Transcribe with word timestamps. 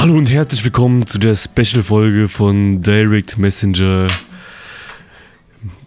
Hallo 0.00 0.14
und 0.14 0.30
herzlich 0.30 0.64
willkommen 0.64 1.06
zu 1.06 1.18
der 1.18 1.36
Special-Folge 1.36 2.28
von 2.28 2.80
Direct 2.80 3.36
Messenger. 3.36 4.06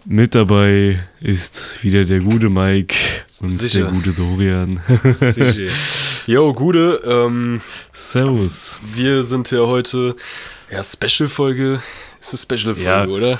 Mit 0.05 0.35
dabei 0.35 1.03
ist 1.19 1.83
wieder 1.83 2.05
der 2.05 2.19
gute 2.19 2.49
Mike 2.49 2.93
und 3.39 3.49
Sicher. 3.49 3.85
der 3.85 3.91
gute 3.91 4.11
Dorian. 4.11 4.79
Sicher. 5.13 5.71
Yo, 6.27 6.53
Gude, 6.53 7.01
ähm, 7.07 7.59
Servus. 7.91 8.79
wir 8.93 9.23
sind 9.23 9.49
ja 9.49 9.61
heute, 9.61 10.15
ja, 10.71 10.83
Special-Folge. 10.83 11.81
Ist 12.21 12.33
eine 12.33 12.39
Special-Folge, 12.59 12.83
Ja. 12.83 13.07
oder? 13.07 13.39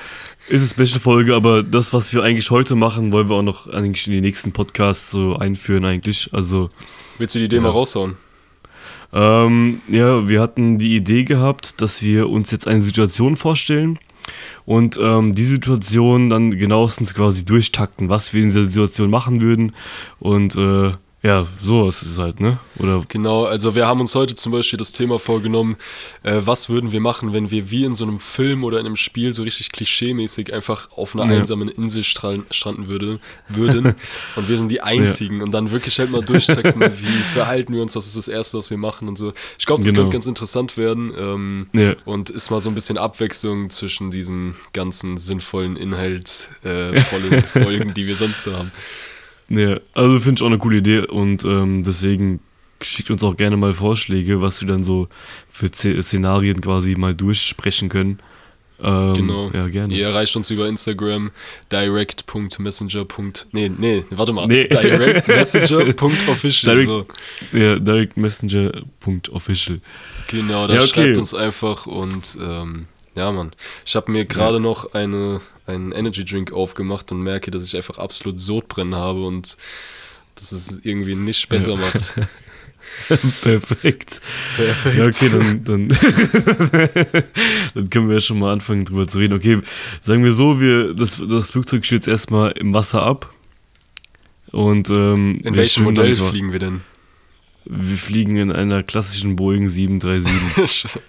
Ist 0.50 0.76
eine 0.76 0.88
Special-Folge, 0.88 1.36
aber 1.36 1.62
das, 1.62 1.94
was 1.94 2.12
wir 2.14 2.24
eigentlich 2.24 2.50
heute 2.50 2.74
machen, 2.74 3.12
wollen 3.12 3.30
wir 3.30 3.36
auch 3.36 3.44
noch 3.44 3.68
eigentlich 3.68 4.08
in 4.08 4.14
die 4.14 4.22
nächsten 4.22 4.54
Podcasts 4.54 5.12
so 5.12 5.36
einführen 5.36 5.86
eigentlich. 5.86 6.30
Also, 6.34 6.70
Willst 7.20 7.36
du 7.36 7.40
die 7.40 7.46
Idee 7.46 7.60
mal 7.60 7.70
raushauen? 7.70 8.18
Ähm, 9.14 9.82
ja, 9.88 10.28
wir 10.28 10.42
hatten 10.42 10.78
die 10.78 10.96
Idee 10.96 11.24
gehabt, 11.24 11.82
dass 11.82 12.02
wir 12.02 12.30
uns 12.30 12.52
jetzt 12.52 12.68
eine 12.68 12.82
Situation 12.82 13.36
vorstellen 13.36 14.00
und 14.66 15.00
ähm, 15.02 15.36
die 15.36 15.44
Situation 15.44 16.30
dann 16.30 16.58
genauestens 16.58 17.14
quasi 17.14 17.46
durchtakten, 17.46 18.10
was 18.10 18.34
wir 18.34 18.42
in 18.42 18.50
dieser 18.50 18.66
Situation 18.66 19.10
machen 19.10 19.42
würden. 19.42 19.74
Und 20.20 20.56
äh, 20.56 20.94
ja, 21.26 21.48
sowas 21.62 22.02
ist 22.04 22.12
es 22.12 22.18
halt, 22.18 22.42
ne? 22.42 22.58
Oder 22.80 23.02
Genau, 23.08 23.46
also 23.46 23.76
wir 23.76 23.88
haben 23.88 24.02
uns 24.02 24.14
heute 24.14 24.36
zum 24.36 24.52
Beispiel 24.52 24.78
das 24.78 24.92
Thema 24.92 25.20
vorgenommen, 25.20 25.78
äh, 26.24 26.42
was 26.44 26.68
würden 26.70 26.92
wir 26.92 27.00
machen, 27.00 27.32
wenn 27.32 27.50
wir 27.50 27.72
wie 27.72 27.86
in 27.86 27.96
so 27.96 28.04
einem 28.04 28.20
Film 28.20 28.64
oder 28.66 28.80
in 28.82 28.86
einem 28.86 28.98
Spiel 28.98 29.34
so 29.34 29.44
richtig 29.44 29.72
klischeemäßig 29.72 30.54
einfach 30.54 30.92
auf 30.92 31.16
einer 31.16 31.32
Ja. 31.32 31.40
einsamen 31.40 31.70
Insel 31.70 32.04
stranden 32.04 32.88
würde, 32.88 33.20
würden 33.48 33.96
und 34.36 34.50
wir 34.50 34.58
sind 34.58 34.70
die 34.70 34.82
Einzigen 34.82 35.42
und 35.42 35.52
dann 35.54 35.72
wirklich 35.72 35.98
halt 35.98 36.12
mal 36.12 36.22
durchtakten, 36.24 36.82
wie 36.82 37.24
verhalten 37.34 37.74
wir 37.74 37.82
uns, 37.82 37.96
was 37.96 38.06
ist 38.08 38.18
das 38.18 38.28
Erste, 38.28 38.58
was 38.58 38.70
wir 38.70 38.78
machen 38.78 39.08
und 39.08 39.18
so. 39.18 39.32
Ich 39.58 39.66
glaube, 39.66 39.82
das 39.82 39.92
Genau. 39.92 40.02
könnte 40.04 40.14
ganz 40.18 40.28
interessant 40.28 40.76
werden 40.78 41.14
ähm, 41.18 41.68
Ja. 41.74 41.94
und 42.04 42.32
ist 42.32 42.52
mal 42.52 42.60
so 42.60 42.68
ein 42.70 42.76
bisschen 42.76 42.98
Abwechslung 42.98 43.70
zwischen 43.70 44.12
diesen 44.12 44.56
ganzen 44.74 45.18
sinnvollen 45.18 45.78
Inhalt 45.78 46.50
äh, 46.66 47.00
vollen 47.02 47.44
Folgen, 47.44 47.94
die 47.94 48.08
wir 48.08 48.18
sonst 48.18 48.44
so 48.44 48.58
haben. 48.58 48.72
Ja, 49.58 49.80
also 49.94 50.20
finde 50.20 50.40
ich 50.40 50.44
auch 50.44 50.48
eine 50.48 50.58
coole 50.58 50.78
Idee 50.78 51.00
und 51.00 51.44
ähm, 51.46 51.84
deswegen 51.84 52.40
schickt 52.82 53.10
uns 53.12 53.24
auch 53.24 53.36
gerne 53.38 53.56
mal 53.58 53.74
Vorschläge, 53.74 54.42
was 54.42 54.60
wir 54.62 54.68
dann 54.68 54.84
so 54.84 55.08
für 55.50 55.70
Szenarien 55.72 56.60
quasi 56.62 56.96
mal 56.96 57.14
durchsprechen 57.16 57.88
können. 57.90 58.20
Ähm, 58.82 59.14
Genau. 59.14 59.52
Ja, 59.54 59.68
gerne. 59.70 59.94
Ihr 59.94 60.08
erreicht 60.08 60.36
uns 60.36 60.50
über 60.50 60.68
Instagram 60.68 61.32
direct.messenger. 61.72 63.06
Nee, 63.54 63.72
nee, 63.78 64.04
warte 64.10 64.34
mal. 64.34 64.48
Nee. 64.48 64.68
Directmessenger.official. 64.68 66.76
Direct- 66.76 66.90
so. 66.90 67.06
Ja, 67.58 67.80
directmessenger.official. 67.80 69.80
Genau, 70.28 70.68
da 70.68 70.74
Ja, 70.74 70.80
okay. 70.82 70.90
schreibt 70.90 71.18
uns 71.18 71.34
einfach 71.34 71.86
und 71.86 72.38
ähm, 72.42 72.88
ja, 73.16 73.32
Mann. 73.32 73.52
Ich 73.86 73.96
habe 73.96 74.12
mir 74.12 74.26
gerade 74.26 74.60
noch 74.60 74.94
eine, 74.94 75.42
einen 75.66 75.92
Energy 75.92 76.26
Drink 76.26 76.52
aufgemacht 76.52 77.12
und 77.12 77.22
merke, 77.22 77.52
dass 77.52 77.66
ich 77.66 77.76
einfach 77.76 77.98
absolut 77.98 78.40
Sodbrennen 78.40 78.96
habe 78.96 79.24
und 79.26 79.58
dass 80.36 80.52
es 80.52 80.80
irgendwie 80.84 81.16
nicht 81.16 81.48
besser 81.50 81.78
macht. 81.78 82.00
Perfekt. 83.42 84.22
Perfekt. 84.56 84.98
Ja, 84.98 85.06
okay, 85.06 85.30
dann, 85.32 85.64
dann, 85.64 85.88
dann 87.74 87.90
können 87.90 88.08
wir 88.08 88.16
ja 88.16 88.22
schon 88.22 88.40
mal 88.40 88.52
anfangen 88.52 88.86
drüber 88.86 89.08
zu 89.08 89.20
reden. 89.20 89.34
Okay, 89.34 89.60
sagen 90.02 90.24
wir 90.24 90.32
so, 90.32 90.60
wir, 90.60 90.94
das, 90.94 91.18
das 91.18 91.52
Flugzeug 91.52 91.86
stürzt 91.86 92.08
erstmal 92.08 92.52
im 92.52 92.74
Wasser 92.74 93.04
ab. 93.04 93.34
Und 94.52 94.90
ähm, 94.90 95.42
In 95.44 95.56
welchem 95.56 95.84
Modell 95.86 96.16
fliegen 96.16 96.52
wir 96.52 96.60
denn? 96.60 96.82
Wir 97.66 97.98
fliegen 97.98 98.38
in 98.38 98.52
einer 98.52 98.84
klassischen 98.84 99.36
Boeing 99.36 99.70
737. 99.70 100.82
Scheiße. 100.82 101.00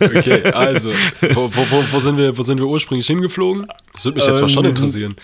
Okay, 0.00 0.44
also, 0.52 0.90
wo, 1.34 1.52
wo, 1.54 1.84
wo, 1.92 2.00
sind 2.00 2.16
wir, 2.16 2.36
wo 2.36 2.42
sind 2.42 2.58
wir 2.58 2.66
ursprünglich 2.66 3.06
hingeflogen? 3.06 3.66
Das 3.92 4.04
würde 4.04 4.16
mich 4.16 4.26
jetzt 4.26 4.40
mal 4.40 4.42
Ähm, 4.42 4.48
schon 4.48 4.64
wir 4.64 4.70
sind- 4.70 4.78
interessieren. 4.78 5.14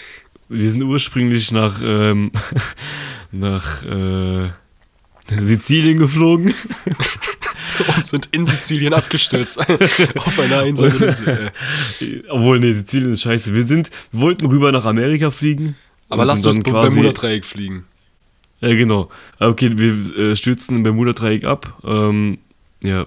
Wir 0.50 0.70
sind 0.70 0.82
ursprünglich 0.82 1.52
nach, 1.52 1.80
ähm, 1.82 2.30
nach 3.32 3.84
äh, 3.84 4.48
Sizilien 5.40 5.98
geflogen. 5.98 6.54
und 7.96 8.06
sind 8.06 8.28
in 8.32 8.46
Sizilien 8.46 8.94
abgestürzt. 8.94 9.58
auf 9.58 10.40
einer 10.40 10.64
Insel. 10.64 11.14
Obwohl, 12.30 12.60
nee, 12.60 12.72
Sizilien 12.72 13.12
ist 13.12 13.22
scheiße. 13.22 13.54
Wir 13.54 13.66
sind, 13.66 13.90
wir 14.12 14.20
wollten 14.22 14.46
rüber 14.46 14.72
nach 14.72 14.84
Amerika 14.84 15.30
fliegen. 15.30 15.76
Aber 16.08 16.24
lasst 16.24 16.44
sind 16.44 16.56
uns 16.56 16.64
beim 16.64 16.72
Bermuda-Dreieck 16.72 17.44
fliegen. 17.44 17.84
Ja, 18.60 18.74
genau. 18.74 19.08
Okay, 19.38 19.72
wir 19.76 20.16
äh, 20.16 20.36
stürzen 20.36 20.76
im 20.76 20.82
Bermuda-Dreieck 20.82 21.44
ab. 21.44 21.80
Ähm, 21.84 22.38
ja, 22.82 23.06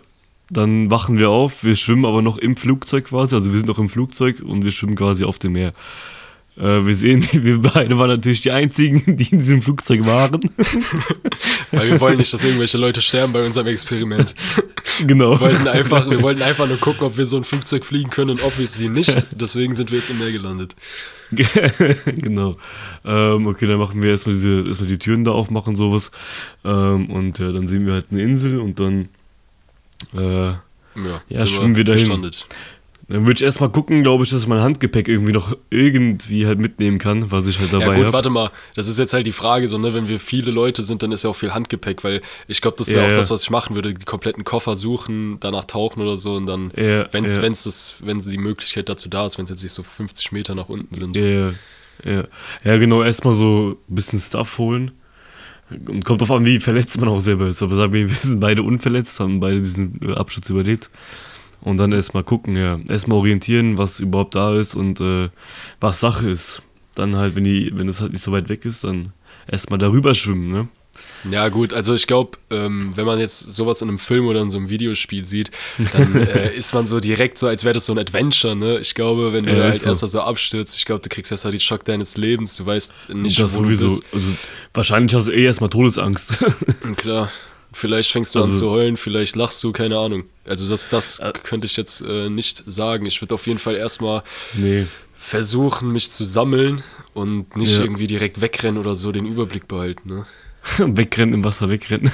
dann 0.49 0.91
wachen 0.91 1.17
wir 1.19 1.29
auf. 1.29 1.63
Wir 1.63 1.75
schwimmen 1.75 2.05
aber 2.05 2.21
noch 2.21 2.37
im 2.37 2.55
Flugzeug 2.55 3.05
quasi. 3.05 3.35
Also 3.35 3.51
wir 3.51 3.57
sind 3.57 3.67
noch 3.67 3.79
im 3.79 3.89
Flugzeug 3.89 4.41
und 4.41 4.63
wir 4.63 4.71
schwimmen 4.71 4.95
quasi 4.95 5.23
auf 5.23 5.39
dem 5.39 5.53
Meer. 5.53 5.73
Äh, 6.57 6.85
wir 6.85 6.95
sehen, 6.95 7.25
wir 7.31 7.61
beide 7.61 7.97
waren 7.97 8.09
natürlich 8.09 8.41
die 8.41 8.51
einzigen, 8.51 9.01
die 9.17 9.29
in 9.31 9.39
diesem 9.39 9.61
Flugzeug 9.61 10.05
waren. 10.05 10.41
Weil 11.71 11.91
wir 11.91 11.99
wollen 11.99 12.17
nicht, 12.17 12.33
dass 12.33 12.43
irgendwelche 12.43 12.77
Leute 12.77 13.01
sterben 13.01 13.33
bei 13.33 13.45
unserem 13.45 13.67
Experiment. 13.67 14.35
genau. 15.05 15.31
Wir 15.31 15.41
wollten, 15.41 15.67
einfach, 15.67 16.09
wir 16.09 16.21
wollten 16.21 16.41
einfach 16.41 16.67
nur 16.67 16.77
gucken, 16.77 17.03
ob 17.07 17.17
wir 17.17 17.25
so 17.25 17.37
ein 17.37 17.43
Flugzeug 17.43 17.85
fliegen 17.85 18.09
können 18.09 18.31
und 18.31 18.43
obviously 18.43 18.89
nicht. 18.89 19.27
Deswegen 19.39 19.75
sind 19.75 19.91
wir 19.91 19.99
jetzt 19.99 20.09
im 20.09 20.19
Meer 20.19 20.31
gelandet. 20.31 20.75
genau. 22.05 22.57
Ähm, 23.05 23.47
okay, 23.47 23.65
dann 23.67 23.79
machen 23.79 24.01
wir 24.01 24.09
erstmal 24.11 24.33
diese, 24.35 24.63
erstmal 24.67 24.89
die 24.89 24.97
Türen 24.99 25.23
da 25.23 25.31
aufmachen, 25.31 25.75
sowas. 25.75 26.11
Ähm, 26.65 27.09
und 27.09 27.39
ja, 27.39 27.51
dann 27.51 27.67
sehen 27.67 27.85
wir 27.85 27.93
halt 27.93 28.07
eine 28.11 28.21
Insel 28.21 28.59
und 28.59 28.79
dann, 28.79 29.09
äh, 30.13 30.47
Ja, 30.51 30.61
Ja, 31.29 31.47
schwimmen 31.47 31.75
wir 31.75 31.83
dahin. 31.85 31.99
gestrandet. 32.01 32.47
Dann 33.11 33.25
würde 33.25 33.39
ich 33.39 33.43
erstmal 33.43 33.69
gucken, 33.69 34.03
glaube 34.03 34.23
ich, 34.23 34.29
dass 34.29 34.41
ich 34.41 34.47
mein 34.47 34.61
Handgepäck 34.61 35.07
irgendwie 35.07 35.31
noch 35.31 35.55
irgendwie 35.69 36.45
halt 36.47 36.59
mitnehmen 36.59 36.97
kann, 36.97 37.31
was 37.31 37.47
ich 37.47 37.59
halt 37.59 37.73
dabei 37.73 37.85
Ja 37.85 37.93
gut, 37.95 38.03
habe. 38.05 38.13
warte 38.13 38.29
mal, 38.29 38.51
das 38.75 38.87
ist 38.87 38.99
jetzt 38.99 39.13
halt 39.13 39.27
die 39.27 39.31
Frage, 39.31 39.67
so, 39.67 39.77
ne, 39.77 39.93
wenn 39.93 40.07
wir 40.07 40.19
viele 40.19 40.51
Leute 40.51 40.81
sind, 40.83 41.03
dann 41.03 41.11
ist 41.11 41.23
ja 41.23 41.29
auch 41.29 41.35
viel 41.35 41.53
Handgepäck, 41.53 42.03
weil 42.03 42.21
ich 42.47 42.61
glaube, 42.61 42.77
das 42.77 42.87
wäre 42.89 42.99
Ja, 43.01 43.05
auch 43.07 43.11
ja. 43.11 43.17
das, 43.17 43.29
was 43.29 43.43
ich 43.43 43.49
machen 43.49 43.75
würde, 43.75 43.93
die 43.93 44.05
kompletten 44.05 44.43
Koffer 44.43 44.75
suchen, 44.75 45.37
danach 45.39 45.65
tauchen 45.65 46.01
oder 46.01 46.17
so 46.17 46.35
und 46.35 46.45
dann, 46.45 46.71
Ja, 46.75 47.07
wenn's, 47.11 47.35
ja. 47.35 47.41
wenn's 47.41 47.63
das, 47.63 47.95
wenn 47.99 48.19
die 48.19 48.37
Möglichkeit 48.37 48.87
dazu 48.89 49.09
da 49.09 49.25
ist, 49.25 49.37
wenn 49.37 49.45
es 49.45 49.51
jetzt 49.51 49.63
nicht 49.63 49.73
so 49.73 49.83
50 49.83 50.31
Meter 50.31 50.55
nach 50.55 50.69
unten 50.69 50.95
sind. 50.95 51.15
Ja, 51.15 51.51
ja, 52.05 52.23
ja. 52.63 52.77
Genau, 52.77 53.03
erstmal 53.03 53.33
so 53.33 53.77
ein 53.89 53.95
bisschen 53.95 54.19
Stuff 54.19 54.57
holen. 54.57 54.91
Und 55.87 56.03
kommt 56.03 56.19
drauf 56.21 56.31
an, 56.31 56.43
wie 56.45 56.59
verletzt 56.59 56.99
man 56.99 57.07
auch 57.09 57.21
selber 57.21 57.47
ist. 57.47 57.63
Aber 57.63 57.75
sagen 57.75 57.93
wir, 57.93 58.09
wir 58.09 58.15
sind 58.15 58.39
beide 58.41 58.61
unverletzt, 58.63 59.19
haben 59.21 59.39
beide 59.39 59.61
diesen 59.61 59.99
äh, 60.03 60.13
Absturz 60.13 60.49
überlebt. 60.49 60.89
Und 61.61 61.77
dann 61.77 61.91
erstmal 61.91 62.23
gucken, 62.23 62.55
ja. 62.57 62.79
Erstmal 62.89 63.17
orientieren, 63.19 63.77
was 63.77 63.99
überhaupt 63.99 64.35
da 64.35 64.57
ist 64.59 64.75
und 64.75 64.99
äh, 64.99 65.29
was 65.79 65.99
Sache 65.99 66.29
ist. 66.29 66.61
Dann 66.95 67.15
halt, 67.15 67.35
wenn 67.35 67.43
die, 67.43 67.71
wenn 67.73 67.87
es 67.87 68.01
halt 68.01 68.13
nicht 68.13 68.23
so 68.23 68.31
weit 68.31 68.49
weg 68.49 68.65
ist, 68.65 68.83
dann 68.83 69.13
erstmal 69.47 69.79
darüber 69.79 70.15
schwimmen, 70.15 70.51
ne? 70.51 70.67
Ja, 71.31 71.47
gut, 71.49 71.71
also 71.73 71.93
ich 71.95 72.05
glaube, 72.05 72.37
ähm, 72.49 72.91
wenn 72.95 73.05
man 73.05 73.17
jetzt 73.17 73.39
sowas 73.53 73.81
in 73.81 73.87
einem 73.87 73.97
Film 73.99 74.25
oder 74.27 74.41
in 74.41 74.51
so 74.51 74.57
einem 74.57 74.69
Videospiel 74.69 75.23
sieht, 75.23 75.49
dann 75.93 76.15
äh, 76.27 76.53
ist 76.53 76.73
man 76.73 76.85
so 76.85 76.99
direkt 76.99 77.37
so, 77.37 77.47
als 77.47 77.63
wäre 77.63 77.73
das 77.73 77.85
so 77.85 77.93
ein 77.93 77.99
Adventure, 77.99 78.55
ne? 78.55 78.79
Ich 78.79 78.93
glaube, 78.93 79.31
wenn 79.31 79.45
du 79.45 79.55
Ja, 79.55 79.63
als 79.65 79.83
so. 79.83 79.89
erster 79.89 80.07
so 80.09 80.19
abstürzt, 80.21 80.75
ich 80.77 80.85
glaube, 80.85 81.01
du 81.01 81.09
kriegst 81.09 81.31
erst 81.31 81.45
mal 81.45 81.51
die 81.51 81.59
Schock 81.59 81.85
deines 81.85 82.17
Lebens, 82.17 82.57
du 82.57 82.65
weißt 82.65 83.09
nicht, 83.13 83.39
das 83.39 83.53
wo 83.55 83.63
sowieso. 83.63 83.87
du 83.87 83.93
bist. 83.95 84.05
Also, 84.13 84.27
wahrscheinlich 84.73 85.13
hast 85.15 85.27
du 85.27 85.31
eh 85.31 85.45
erstmal 85.45 85.69
Todesangst. 85.69 86.43
Klar, 86.97 87.31
vielleicht 87.71 88.11
fängst 88.11 88.35
du 88.35 88.39
an 88.39 88.45
Also- 88.45 88.59
zu 88.59 88.69
heulen, 88.71 88.97
vielleicht 88.97 89.35
lachst 89.35 89.63
du, 89.63 89.71
keine 89.71 89.97
Ahnung. 89.97 90.23
Also 90.45 90.67
das, 90.69 90.89
das 90.89 91.21
könnte 91.43 91.65
ich 91.67 91.77
jetzt 91.77 92.01
äh, 92.01 92.29
nicht 92.29 92.63
sagen. 92.67 93.05
Ich 93.05 93.21
würde 93.21 93.35
auf 93.35 93.47
jeden 93.47 93.59
Fall 93.59 93.75
erstmal 93.75 94.23
nee. 94.53 94.85
versuchen, 95.13 95.91
mich 95.91 96.11
zu 96.11 96.23
sammeln 96.23 96.81
und 97.13 97.55
nicht 97.55 97.75
Ja. 97.77 97.83
irgendwie 97.83 98.07
direkt 98.07 98.41
wegrennen 98.41 98.77
oder 98.79 98.95
so 98.95 99.11
den 99.11 99.25
Überblick 99.25 99.67
behalten, 99.67 100.09
ne? 100.09 100.25
wegrennen, 100.77 101.33
im 101.33 101.43
Wasser 101.43 101.69
wegrennen. 101.69 102.11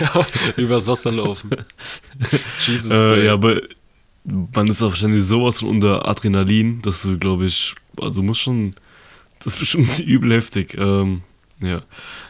Ja, 0.00 0.26
übers 0.56 0.86
Wasser 0.86 1.12
laufen. 1.12 1.50
Jesus. 2.66 2.90
Äh, 2.90 3.26
ja, 3.26 3.34
aber 3.34 3.60
man 4.24 4.68
ist 4.68 4.82
auch 4.82 4.88
wahrscheinlich 4.90 5.22
sowas 5.24 5.58
von 5.60 5.68
unter 5.68 6.08
Adrenalin, 6.08 6.80
dass 6.82 7.02
du, 7.02 7.18
glaube 7.18 7.44
ich, 7.46 7.74
also 8.00 8.22
muss 8.22 8.38
schon, 8.38 8.74
das 9.38 9.54
ist 9.54 9.58
bestimmt 9.60 9.98
übel 10.00 10.32
heftig. 10.32 10.74
Ähm, 10.78 11.22
ja. 11.62 11.82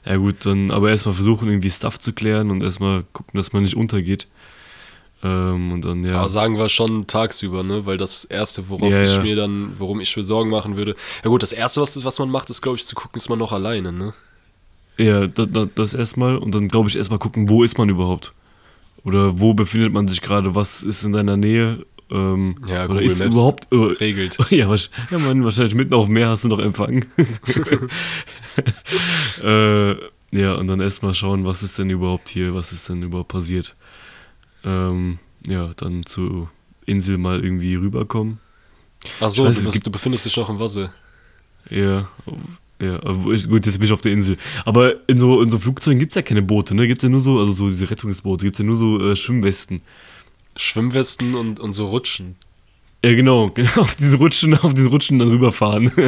Ja 0.04 0.16
gut, 0.16 0.46
dann 0.46 0.70
aber 0.70 0.90
erstmal 0.90 1.14
versuchen, 1.14 1.48
irgendwie 1.48 1.70
Stuff 1.70 1.98
zu 1.98 2.12
klären 2.12 2.50
und 2.50 2.62
erstmal 2.62 3.04
gucken, 3.12 3.36
dass 3.36 3.52
man 3.52 3.62
nicht 3.62 3.76
untergeht. 3.76 4.26
Ähm, 5.22 5.72
und 5.72 5.84
dann, 5.84 6.04
ja. 6.04 6.16
Aber 6.20 6.30
sagen 6.30 6.58
wir 6.58 6.68
schon 6.68 7.06
tagsüber, 7.06 7.62
ne? 7.62 7.86
Weil 7.86 7.96
das 7.96 8.24
Erste, 8.24 8.68
worauf 8.68 8.92
Ja, 8.92 9.02
ich 9.02 9.14
ja. 9.14 9.22
mir 9.22 9.36
dann, 9.36 9.74
worum 9.78 10.00
ich 10.00 10.14
mir 10.16 10.22
Sorgen 10.22 10.50
machen 10.50 10.76
würde. 10.76 10.94
Ja 11.24 11.30
gut, 11.30 11.42
das 11.42 11.52
Erste, 11.52 11.80
was, 11.80 12.04
was 12.04 12.18
man 12.18 12.30
macht, 12.30 12.50
ist, 12.50 12.60
glaube 12.60 12.76
ich, 12.76 12.86
zu 12.86 12.94
gucken, 12.94 13.16
ist 13.16 13.30
man 13.30 13.38
noch 13.38 13.52
alleine, 13.52 13.92
ne? 13.92 14.12
Ja, 14.96 15.26
das, 15.26 15.48
das 15.74 15.94
erstmal 15.94 16.36
und 16.36 16.54
dann 16.54 16.68
glaube 16.68 16.88
ich 16.88 16.96
erstmal 16.96 17.18
gucken, 17.18 17.48
wo 17.48 17.64
ist 17.64 17.78
man 17.78 17.88
überhaupt? 17.88 18.32
Oder 19.02 19.40
wo 19.40 19.54
befindet 19.54 19.92
man 19.92 20.06
sich 20.06 20.20
gerade? 20.20 20.54
Was 20.54 20.82
ist 20.82 21.02
in 21.04 21.12
deiner 21.12 21.36
Nähe? 21.36 21.84
Ähm, 22.10 22.56
Ja, 22.66 22.80
oder 22.84 22.88
Google 22.88 23.02
ist 23.04 23.18
Maps 23.20 23.34
überhaupt 23.34 23.72
äh, 23.72 23.76
regelt. 23.76 24.36
Ja, 24.50 24.68
wahrsch- 24.68 24.90
ja 25.10 25.18
Mann, 25.18 25.44
wahrscheinlich 25.44 25.74
mitten 25.74 25.94
auf 25.94 26.06
dem 26.06 26.14
Meer 26.14 26.28
hast 26.28 26.44
du 26.44 26.48
noch 26.48 26.58
Empfang. 26.58 27.06
äh, 29.42 29.92
ja, 30.36 30.54
und 30.54 30.66
dann 30.68 30.80
erstmal 30.80 31.14
schauen, 31.14 31.44
was 31.44 31.62
ist 31.62 31.78
denn 31.78 31.90
überhaupt 31.90 32.28
hier, 32.28 32.54
was 32.54 32.72
ist 32.72 32.88
denn 32.88 33.02
überhaupt 33.02 33.28
passiert. 33.28 33.76
ähm, 34.64 35.18
ja, 35.46 35.70
dann 35.76 36.06
zur 36.06 36.50
Insel 36.86 37.18
mal 37.18 37.42
irgendwie 37.44 37.74
rüberkommen. 37.74 38.38
Ach 39.20 39.28
so, 39.28 39.44
weiß, 39.44 39.64
du, 39.64 39.70
bist, 39.70 39.86
du 39.86 39.90
befindest 39.90 40.24
dich 40.24 40.36
noch 40.36 40.48
im 40.48 40.58
Wasser. 40.58 40.92
Ja, 41.68 42.08
ja, 42.80 42.98
gut, 42.98 43.66
jetzt 43.66 43.78
bin 43.78 43.82
ich 43.84 43.92
auf 43.92 44.00
der 44.00 44.12
Insel. 44.12 44.36
Aber 44.64 44.94
in 45.06 45.18
so, 45.18 45.42
in 45.42 45.50
so 45.50 45.58
Flugzeugen 45.58 45.98
gibt 45.98 46.12
es 46.12 46.16
ja 46.16 46.22
keine 46.22 46.42
Boote, 46.42 46.74
ne? 46.74 46.86
Gibt 46.86 47.00
es 47.00 47.04
ja 47.04 47.10
nur 47.10 47.20
so, 47.20 47.38
also 47.38 47.52
so 47.52 47.68
diese 47.68 47.90
Rettungsboote, 47.90 48.44
gibt 48.44 48.56
es 48.56 48.60
ja 48.60 48.64
nur 48.64 48.76
so 48.76 48.98
äh, 49.00 49.16
Schwimmwesten. 49.16 49.82
Schwimmwesten 50.56 51.34
und, 51.34 51.60
und 51.60 51.72
so 51.72 51.86
Rutschen. 51.86 52.36
Ja, 53.04 53.14
genau, 53.14 53.50
genau, 53.54 53.82
auf 53.82 53.94
diese 53.94 54.16
Rutschen, 54.16 54.54
auf 54.56 54.72
diese 54.72 54.88
Rutschen 54.88 55.18
dann 55.18 55.28
rüberfahren. 55.28 55.90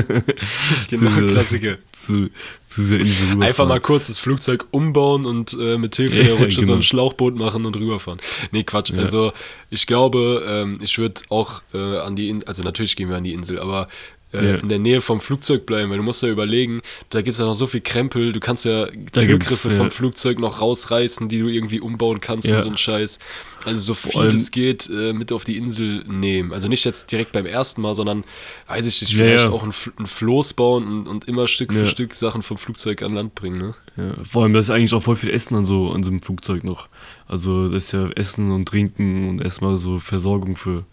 Genau, 0.88 1.10
Zu 1.10 1.26
Klassiker. 1.26 1.76
Zu, 1.93 2.31
zu 2.66 2.81
dieser 2.81 3.00
Insel 3.00 3.22
rüberfahren. 3.25 3.43
Einfach 3.43 3.69
mal 3.69 3.81
kurz 3.81 4.06
das 4.06 4.19
Flugzeug 4.19 4.66
umbauen 4.70 5.26
und 5.26 5.56
äh, 5.60 5.76
mit 5.76 5.96
Hilfe 5.96 6.22
der 6.22 6.34
Rutsche 6.34 6.60
so 6.60 6.69
genau. 6.69 6.76
ein 6.76 6.82
Schlauchboot 6.82 7.37
machen 7.37 7.66
und 7.66 7.76
rüberfahren. 7.76 8.20
Nee, 8.50 8.64
Quatsch. 8.64 8.90
Ja. 8.90 8.98
Also 8.98 9.32
ich 9.69 9.87
glaube, 9.87 10.44
ähm, 10.49 10.78
ich 10.81 10.96
würde 10.99 11.20
auch 11.28 11.62
äh, 11.75 11.99
an 11.99 12.16
die 12.16 12.31
Insel, 12.31 12.49
also 12.49 12.62
natürlich 12.62 12.96
gehen 12.96 13.10
wir 13.10 13.16
an 13.16 13.25
die 13.25 13.34
Insel, 13.34 13.58
aber 13.58 13.88
äh, 14.32 14.44
Ja. 14.44 14.55
in 14.56 14.69
der 14.69 14.78
Nähe 14.78 15.00
vom 15.00 15.20
Flugzeug 15.20 15.67
bleiben, 15.67 15.90
weil 15.90 15.99
du 15.99 16.02
musst 16.02 16.23
ja 16.23 16.28
überlegen, 16.28 16.81
da 17.11 17.20
gibt 17.20 17.32
es 17.32 17.38
ja 17.38 17.46
noch 17.46 17.55
so 17.55 17.67
viel 17.67 17.81
Krempel, 17.81 18.32
du 18.32 18.40
kannst 18.40 18.64
ja 18.64 18.87
Da 19.12 19.20
Türgriffe 19.23 19.70
ja. 19.70 19.76
vom 19.76 19.90
Flugzeug 19.90 20.38
noch 20.38 20.61
rausreißen, 20.61 21.28
die 21.28 21.38
du 21.38 21.49
irgendwie 21.49 21.81
umbauen 21.81 22.20
kannst 22.20 22.49
Ja. 22.49 22.56
und 22.56 22.62
so 22.62 22.69
ein 22.69 22.76
Scheiß. 22.76 23.19
Also 23.64 23.81
so 23.81 23.94
viel 23.94 24.20
allem- 24.20 24.34
es 24.34 24.50
geht, 24.50 24.88
äh, 24.90 25.12
mit 25.12 25.32
auf 25.32 25.44
die 25.44 25.56
Insel 25.56 26.05
nehmen. 26.06 26.52
Also 26.52 26.69
nicht 26.69 26.84
jetzt 26.84 27.11
direkt 27.12 27.32
beim 27.32 27.46
ersten 27.46 27.82
Mal, 27.82 27.94
sondern, 27.94 28.25
weiß 28.69 28.87
ich 28.87 29.00
nicht, 29.00 29.14
vielleicht 29.17 29.49
auch 29.49 29.62
ein, 29.62 29.73
ein 29.99 30.06
Floß 30.06 30.55
bauen 30.55 30.87
und, 30.87 31.06
und 31.08 31.28
immer 31.28 31.49
Stück 31.49 31.73
für. 31.73 31.87
Stück 31.87 32.14
Sachen 32.14 32.43
vom 32.43 32.58
Flugzeug 32.58 33.02
an 33.02 33.14
Land 33.14 33.34
bringen, 33.34 33.58
ne? 33.58 33.75
Ja, 33.96 34.12
vor 34.25 34.43
allem, 34.43 34.52
da 34.52 34.58
ist 34.61 34.69
eigentlich 34.70 34.93
auch 34.93 35.02
voll 35.02 35.17
viel 35.17 35.31
Essen 35.31 35.55
an 35.56 35.64
so, 35.64 35.90
an 35.90 36.05
so 36.05 36.11
einem 36.11 36.20
Flugzeug 36.20 36.64
noch. 36.64 36.88
Also, 37.26 37.69
das 37.69 37.84
ist 37.84 37.93
ja 37.93 38.08
Essen 38.11 38.50
und 38.50 38.67
Trinken 38.67 39.28
und 39.28 39.40
erstmal 39.40 39.76
so 39.78 39.99
Versorgung 39.99 40.56
für 40.56 40.84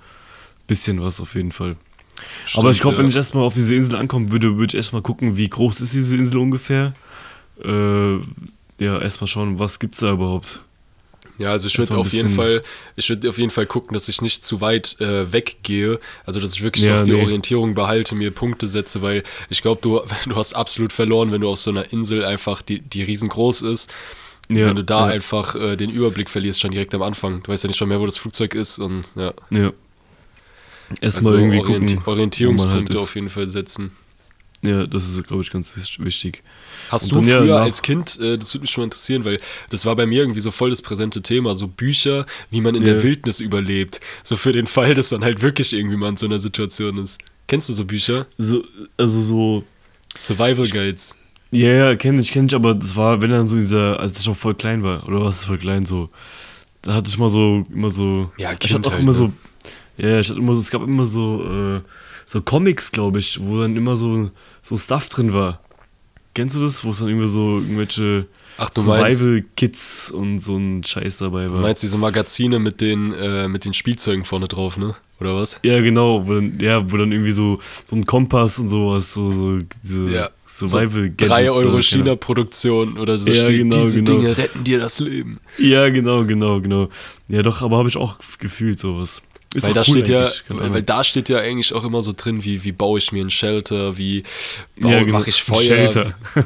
bisschen 0.68 1.02
was 1.02 1.20
auf 1.20 1.36
jeden 1.36 1.52
Fall. 1.52 1.76
Aber 2.56 2.72
ich 2.72 2.80
glaube, 2.80 2.98
ja. 2.98 3.04
wenn 3.04 3.10
ich 3.10 3.16
erstmal 3.16 3.44
auf 3.44 3.54
diese 3.54 3.76
Insel 3.76 3.96
ankommen 3.96 4.32
würde, 4.32 4.58
würde 4.58 4.72
ich 4.72 4.76
erstmal 4.76 5.02
gucken, 5.02 5.38
wie 5.38 5.50
groß 5.50 5.82
ist 5.82 5.94
diese 5.94 6.16
Insel 6.16 6.38
ungefähr. 6.38 6.94
Äh, 7.64 8.16
ja, 8.80 9.00
erstmal 9.00 9.28
schauen, 9.28 9.60
was 9.60 9.80
gibt's 9.80 10.00
da 10.00 10.12
überhaupt. 10.12 10.60
Ja, 11.40 11.52
also 11.52 11.68
ich 11.68 11.78
würde 11.78 11.98
auf 11.98 12.14
jeden 12.14 12.30
Fall, 12.30 12.62
ich 12.96 13.10
würde 13.10 13.28
auf 13.28 13.38
jeden 13.38 13.50
Fall 13.50 13.66
gucken, 13.66 13.94
dass 13.94 14.08
ich 14.08 14.22
nicht 14.22 14.46
zu 14.46 14.62
weit 14.62 15.00
äh, 15.02 15.32
weggehe, 15.34 16.00
also 16.26 16.40
dass 16.40 16.54
ich 16.54 16.64
wirklich 16.64 16.86
Ja, 16.86 16.98
noch 17.00 17.06
die 17.06 17.14
nee. 17.14 17.24
Orientierung 17.24 17.74
behalte, 17.74 18.14
mir 18.14 18.30
Punkte 18.32 18.68
setze, 18.68 19.02
weil 19.02 19.24
ich 19.50 19.62
glaube, 19.62 19.82
du, 19.82 20.02
du 20.28 20.36
hast 20.36 20.54
absolut 20.54 20.94
verloren, 20.94 21.32
wenn 21.32 21.42
du 21.42 21.50
auf 21.50 21.60
so 21.60 21.72
einer 21.72 21.92
Insel 21.92 22.24
einfach, 22.24 22.62
die, 22.62 22.82
die 22.82 23.02
riesengroß 23.04 23.64
ist, 23.64 23.92
Ja, 24.50 24.68
wenn 24.68 24.76
du 24.76 24.84
da 24.84 25.08
ja, 25.08 25.14
einfach 25.14 25.56
äh, 25.56 25.76
den 25.76 25.90
Überblick 25.90 26.30
verlierst, 26.30 26.62
schon 26.62 26.72
direkt 26.72 26.94
am 26.94 27.02
Anfang. 27.02 27.42
Du 27.42 27.52
weißt 27.52 27.64
ja 27.64 27.68
nicht 27.68 27.78
schon 27.78 27.90
mehr, 27.90 28.00
wo 28.00 28.06
das 28.06 28.18
Flugzeug 28.18 28.54
ist 28.54 28.78
und 28.80 29.04
ja. 29.16 29.34
Ja. 29.50 29.72
Erstmal 31.02 31.34
Also 31.34 31.46
irgendwie 31.46 31.60
Orient 31.60 31.96
gucken. 31.96 32.08
Orientierungspunkte 32.14 32.94
halt 32.94 33.04
auf 33.04 33.16
jeden 33.16 33.30
Fall 33.30 33.48
setzen. 33.48 33.92
Ja, 34.62 34.88
das 34.88 35.10
ist, 35.10 35.28
glaube 35.28 35.42
ich, 35.44 35.52
ganz 35.52 35.74
wichtig. 35.98 36.42
Hast 36.90 37.04
Und 37.06 37.12
du 37.12 37.16
dann 37.16 37.28
ja 37.28 37.38
früher 37.42 37.56
nach- 37.56 37.64
als 37.64 37.82
Kind, 37.82 38.18
äh, 38.22 38.38
das 38.38 38.54
würde 38.54 38.62
mich 38.62 38.72
schon 38.72 38.84
mal 38.84 38.86
interessieren, 38.86 39.26
weil 39.26 39.40
das 39.70 39.86
war 39.86 39.94
bei 39.96 40.06
mir 40.06 40.22
irgendwie 40.22 40.40
so 40.40 40.52
voll 40.52 40.70
das 40.70 40.82
präsente 40.82 41.22
Thema, 41.22 41.54
so 41.54 41.68
Bücher, 41.68 42.26
wie 42.50 42.62
man 42.62 42.74
in 42.76 42.82
Ja. 42.84 42.94
der 42.94 43.04
Wildnis 43.04 43.42
überlebt. 43.42 44.00
So 44.24 44.38
für 44.38 44.54
den 44.54 44.66
Fall, 44.68 44.94
dass 44.94 45.12
man 45.12 45.24
halt 45.26 45.42
wirklich 45.42 45.74
irgendwie 45.74 45.98
mal 45.98 46.10
in 46.10 46.18
so 46.18 46.28
einer 46.28 46.40
Situation 46.40 46.98
ist. 46.98 47.20
Kennst 47.48 47.68
du 47.68 47.74
so 47.74 47.84
Bücher? 47.84 48.26
So, 48.38 48.64
also 48.96 49.22
so. 49.22 49.64
Survival 50.18 50.68
Guides. 50.70 51.16
Ja, 51.52 51.70
ja, 51.70 51.96
kenne 51.96 52.22
ich, 52.22 52.32
kenne 52.32 52.48
ich, 52.48 52.56
aber 52.56 52.74
das 52.74 52.96
war, 52.96 53.22
wenn 53.22 53.32
dann 53.32 53.48
so 53.50 53.58
dieser, 53.58 54.00
als 54.00 54.20
ich 54.20 54.28
noch 54.28 54.38
voll 54.38 54.56
klein 54.56 54.82
war, 54.82 55.06
oder 55.08 55.26
was 55.26 55.44
voll 55.46 55.58
klein 55.58 55.86
so, 55.86 56.10
da 56.84 56.94
hatte 56.96 57.10
ich 57.10 57.18
mal 57.18 57.30
so, 57.30 57.66
immer 57.74 57.90
so, 57.90 58.32
Ja, 58.38 58.52
ich 58.60 58.74
hatte 58.74 58.88
auch 58.88 58.92
Kindheit, 58.94 59.00
immer 59.02 59.12
ne? 59.12 59.14
so, 59.18 59.34
ja, 59.98 60.20
ich 60.20 60.30
hatte 60.30 60.40
immer 60.40 60.56
so, 60.56 60.62
es 60.62 60.72
gab 60.72 60.82
immer 60.84 61.06
so, 61.06 61.44
äh, 61.44 61.82
so 62.26 62.42
Comics, 62.42 62.92
glaube 62.92 63.20
ich, 63.20 63.40
wo 63.42 63.60
dann 63.62 63.76
immer 63.76 63.96
so, 63.96 64.32
so 64.62 64.78
Stuff 64.78 65.10
drin 65.10 65.34
war. 65.34 65.60
Kennst 66.34 66.56
du 66.56 66.62
das, 66.62 66.84
wo 66.84 66.90
es 66.90 67.00
dann 67.00 67.10
irgendwie 67.10 67.28
so 67.28 67.60
irgendwelche 67.60 68.26
du 68.74 68.82
Survival-Kits 68.82 70.10
und 70.12 70.44
so 70.44 70.58
ein 70.58 70.84
Scheiß 70.84 71.20
dabei 71.20 71.46
du 71.46 71.54
war? 71.54 71.62
meinst 71.62 71.84
diese 71.84 71.98
Magazine 71.98 72.58
mit 72.60 72.82
den, 72.82 73.14
äh, 73.14 73.48
mit 73.48 73.66
den 73.66 73.74
Spielzeugen 73.74 74.26
vorne 74.26 74.48
drauf, 74.48 74.78
ne? 74.78 74.96
Oder 75.20 75.36
was? 75.36 75.60
Ja, 75.64 75.80
genau, 75.80 76.26
wo 76.28 76.34
dann, 76.34 76.60
ja, 76.60 76.92
wo 76.92 76.98
dann 76.98 77.12
irgendwie 77.12 77.32
so, 77.32 77.60
so 77.86 77.96
ein 77.96 78.06
Kompass 78.06 78.58
und 78.60 78.70
sowas, 78.70 79.14
so, 79.14 79.32
so 79.32 79.60
diese 79.84 80.10
Ja. 80.10 80.30
Survival-Gadgets. 80.48 81.28
3 81.28 81.44
da, 81.46 81.52
Euro 81.52 81.70
keine 81.70 81.84
China-Produktion 81.84 82.98
oder 82.98 83.18
so 83.18 83.30
Ja, 83.32 83.46
steht, 83.46 83.58
genau, 83.60 83.76
diese 83.84 84.04
genau. 84.04 84.20
Dinge 84.20 84.38
retten 84.38 84.64
dir 84.64 84.80
das 84.80 85.00
Leben. 85.00 85.40
Ja, 85.60 85.90
genau, 85.90 86.26
genau, 86.26 86.60
genau. 86.62 86.90
Ja, 87.28 87.44
doch, 87.44 87.62
aber 87.62 87.78
habe 87.78 87.90
ich 87.90 87.98
auch 87.98 88.18
gefühlt 88.40 88.80
sowas. 88.80 89.22
Ist 89.54 89.66
weil 89.66 89.74
da 89.74 89.82
cool 89.82 89.86
steht 89.86 90.08
ja, 90.10 90.22
eigentlich, 90.22 90.46
keine 90.48 90.74
weil, 90.74 90.84
da 90.84 91.04
steht 91.04 91.30
ja 91.30 91.40
eigentlich 91.40 91.74
auch 91.74 91.84
immer 91.84 92.02
so 92.02 92.14
drin, 92.16 92.44
wie, 92.44 92.64
wie 92.64 92.72
baue 92.72 92.98
ich 92.98 93.12
mir 93.12 93.24
ein 93.24 93.30
Shelter, 93.30 93.98
wie 93.98 94.24
baue, 94.76 94.92
Ja, 94.92 95.00
genau. 95.04 95.20
mache 95.20 95.30
ich 95.30 95.42
Feuer. 95.42 95.58
Shelter. 95.62 96.14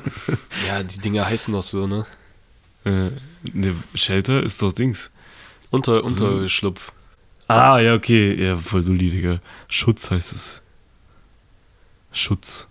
Ja, 0.68 0.84
die 0.84 1.00
Dinger 1.00 1.26
heißen 1.26 1.54
doch 1.54 1.64
so, 1.64 1.88
ne? 1.88 2.06
Äh, 2.84 3.12
ne, 3.54 3.76
Shelter 3.94 4.44
ist 4.44 4.62
doch 4.62 4.74
Dings. 4.74 5.10
Unter, 5.70 6.04
Unterschlupf. 6.04 6.92
Ah, 7.48 7.80
ja, 7.80 7.94
okay. 7.94 8.36
Ja, 8.42 8.58
voll 8.58 8.84
dulli, 8.84 9.10
Digga. 9.10 9.40
Schutz 9.68 10.12
heißt 10.12 10.34
es. 10.34 10.62
Schutz. 12.12 12.68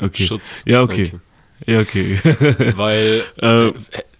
Okay. 0.00 0.24
Schutz. 0.24 0.62
Ja, 0.66 0.82
okay. 0.82 1.12
Ja, 1.66 1.78
okay. 1.80 2.18
Weil 2.76 3.24
äh, 3.40 3.72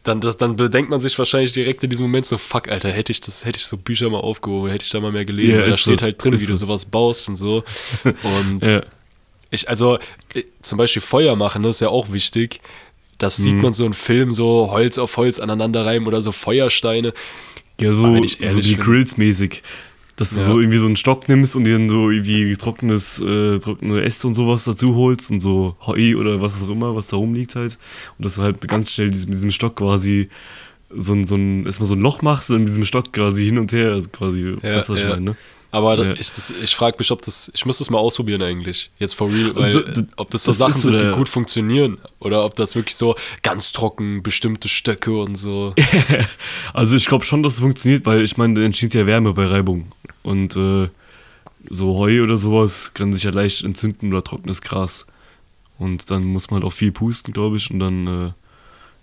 dann, 0.04 0.20
das, 0.20 0.36
dann 0.36 0.56
bedenkt 0.56 0.90
man 0.90 1.00
sich 1.00 1.16
wahrscheinlich 1.18 1.52
direkt 1.52 1.84
in 1.84 1.90
diesem 1.90 2.04
Moment 2.04 2.26
so, 2.26 2.36
fuck, 2.38 2.68
Alter, 2.68 2.90
hätte 2.90 3.12
ich 3.12 3.20
das, 3.20 3.44
hätte 3.44 3.58
ich 3.58 3.66
so 3.66 3.76
Bücher 3.76 4.10
mal 4.10 4.18
aufgehoben, 4.18 4.70
hätte 4.70 4.84
ich 4.84 4.90
da 4.90 4.98
mal 5.00 5.12
mehr 5.12 5.24
gelesen, 5.24 5.60
Ja, 5.60 5.66
da 5.66 5.76
steht 5.76 6.00
so, 6.00 6.04
halt 6.04 6.22
drin, 6.22 6.32
wie 6.32 6.38
du 6.46 6.56
so. 6.56 6.66
sowas 6.66 6.84
baust 6.84 7.28
und 7.28 7.36
so. 7.36 7.62
Und 8.04 8.62
ja. 8.66 8.82
ich, 9.50 9.68
also, 9.68 9.98
äh, 10.34 10.42
zum 10.60 10.78
Beispiel 10.78 11.02
Feuer 11.02 11.36
machen, 11.36 11.62
das 11.62 11.76
ist 11.76 11.80
ja 11.80 11.88
auch 11.88 12.12
wichtig. 12.12 12.60
Das 13.18 13.36
sieht 13.36 13.54
Mhm. 13.54 13.60
man 13.62 13.72
so 13.72 13.86
in 13.86 13.92
Filmen, 13.92 14.32
so 14.32 14.70
Holz 14.72 14.98
auf 14.98 15.16
Holz 15.16 15.38
aneinander 15.38 15.86
reiben 15.86 16.06
oder 16.08 16.20
so 16.22 16.32
Feuersteine. 16.32 17.12
Ja, 17.80 17.92
so, 17.92 18.02
so 18.02 18.60
die 18.60 18.74
bin- 18.74 18.84
Grills-mäßig. 18.84 19.62
Dass 20.16 20.30
du 20.30 20.36
Ja. 20.36 20.44
so 20.44 20.60
irgendwie 20.60 20.78
so 20.78 20.86
einen 20.86 20.96
Stock 20.96 21.28
nimmst 21.28 21.56
und 21.56 21.64
dir 21.64 21.72
dann 21.78 21.88
so 21.88 22.10
irgendwie 22.10 22.54
trockenes, 22.56 23.20
äh, 23.20 23.58
trockene 23.58 24.02
Äste 24.02 24.26
und 24.26 24.34
sowas 24.34 24.64
dazu 24.64 24.94
holst 24.94 25.30
und 25.30 25.40
so 25.40 25.74
Heu 25.86 26.16
oder 26.16 26.40
was 26.40 26.62
auch 26.62 26.68
immer, 26.68 26.94
was 26.94 27.06
da 27.08 27.16
rumliegt 27.16 27.54
halt. 27.56 27.78
Und 28.18 28.24
dass 28.26 28.36
du 28.36 28.42
halt 28.42 28.60
ganz 28.68 28.90
schnell 28.90 29.08
mit 29.08 29.16
diesem 29.32 29.50
Stock 29.50 29.76
quasi 29.76 30.28
so 30.94 31.14
ein, 31.14 31.26
so 31.26 31.36
ein, 31.36 31.64
erstmal 31.64 31.86
so 31.86 31.94
ein 31.94 32.00
Loch 32.00 32.20
machst 32.20 32.50
und 32.50 32.56
in 32.58 32.66
diesem 32.66 32.84
Stock 32.84 33.10
quasi 33.12 33.46
hin 33.46 33.56
und 33.58 33.72
her, 33.72 33.92
also 33.92 34.08
quasi, 34.10 34.56
Ja, 34.62 34.76
was 34.76 34.88
ich 34.90 35.00
ja. 35.00 35.08
meine, 35.08 35.22
ne? 35.22 35.36
Aber 35.72 35.96
Ja. 36.04 36.12
ich, 36.12 36.28
das- 36.30 36.50
ich 36.62 36.76
frage 36.76 36.96
mich, 36.98 37.10
ob 37.10 37.22
das, 37.22 37.50
ich 37.54 37.64
muss 37.66 37.78
das 37.78 37.88
mal 37.90 37.98
ausprobieren 37.98 38.42
eigentlich, 38.42 38.90
jetzt 38.98 39.14
for 39.14 39.28
real, 39.28 39.56
weil 39.56 39.72
d- 39.72 39.82
d- 39.92 40.00
äh, 40.00 40.04
ob 40.16 40.30
das 40.30 40.44
so 40.44 40.50
das 40.52 40.58
Sachen 40.58 40.74
so 40.80 40.90
sind, 40.90 41.00
die 41.00 41.10
gut 41.12 41.28
funktionieren 41.30 41.96
oder 42.20 42.44
ob 42.44 42.54
das 42.54 42.74
wirklich 42.76 42.94
so 42.94 43.16
ganz 43.42 43.72
trocken, 43.72 44.22
bestimmte 44.22 44.68
Stöcke 44.68 45.16
und 45.16 45.36
so. 45.36 45.74
Also 46.74 46.96
ich 46.96 47.06
glaube 47.06 47.24
schon, 47.24 47.42
dass 47.42 47.54
es 47.54 47.60
funktioniert, 47.60 48.06
weil 48.06 48.22
ich 48.22 48.36
meine, 48.36 48.54
da 48.54 48.60
entsteht 48.62 48.94
ja 48.94 49.06
Wärme 49.06 49.32
bei 49.32 49.46
Reibung. 49.46 49.90
Und 50.22 50.56
äh, 50.56 50.88
so 51.70 51.96
Heu 51.96 52.22
oder 52.22 52.36
sowas 52.38 52.92
kann 52.94 53.12
sich 53.12 53.22
ja 53.22 53.30
leicht 53.30 53.64
entzünden 53.64 54.12
oder 54.12 54.22
trockenes 54.22 54.60
Gras. 54.62 55.06
Und 55.78 56.10
dann 56.10 56.24
muss 56.24 56.50
man 56.50 56.60
halt 56.62 56.66
auch 56.70 56.74
viel 56.76 56.92
pusten, 56.92 57.32
glaube 57.32 57.56
ich. 57.56 57.70
Und 57.70 57.78
dann, 57.78 58.06
äh, 58.06 58.30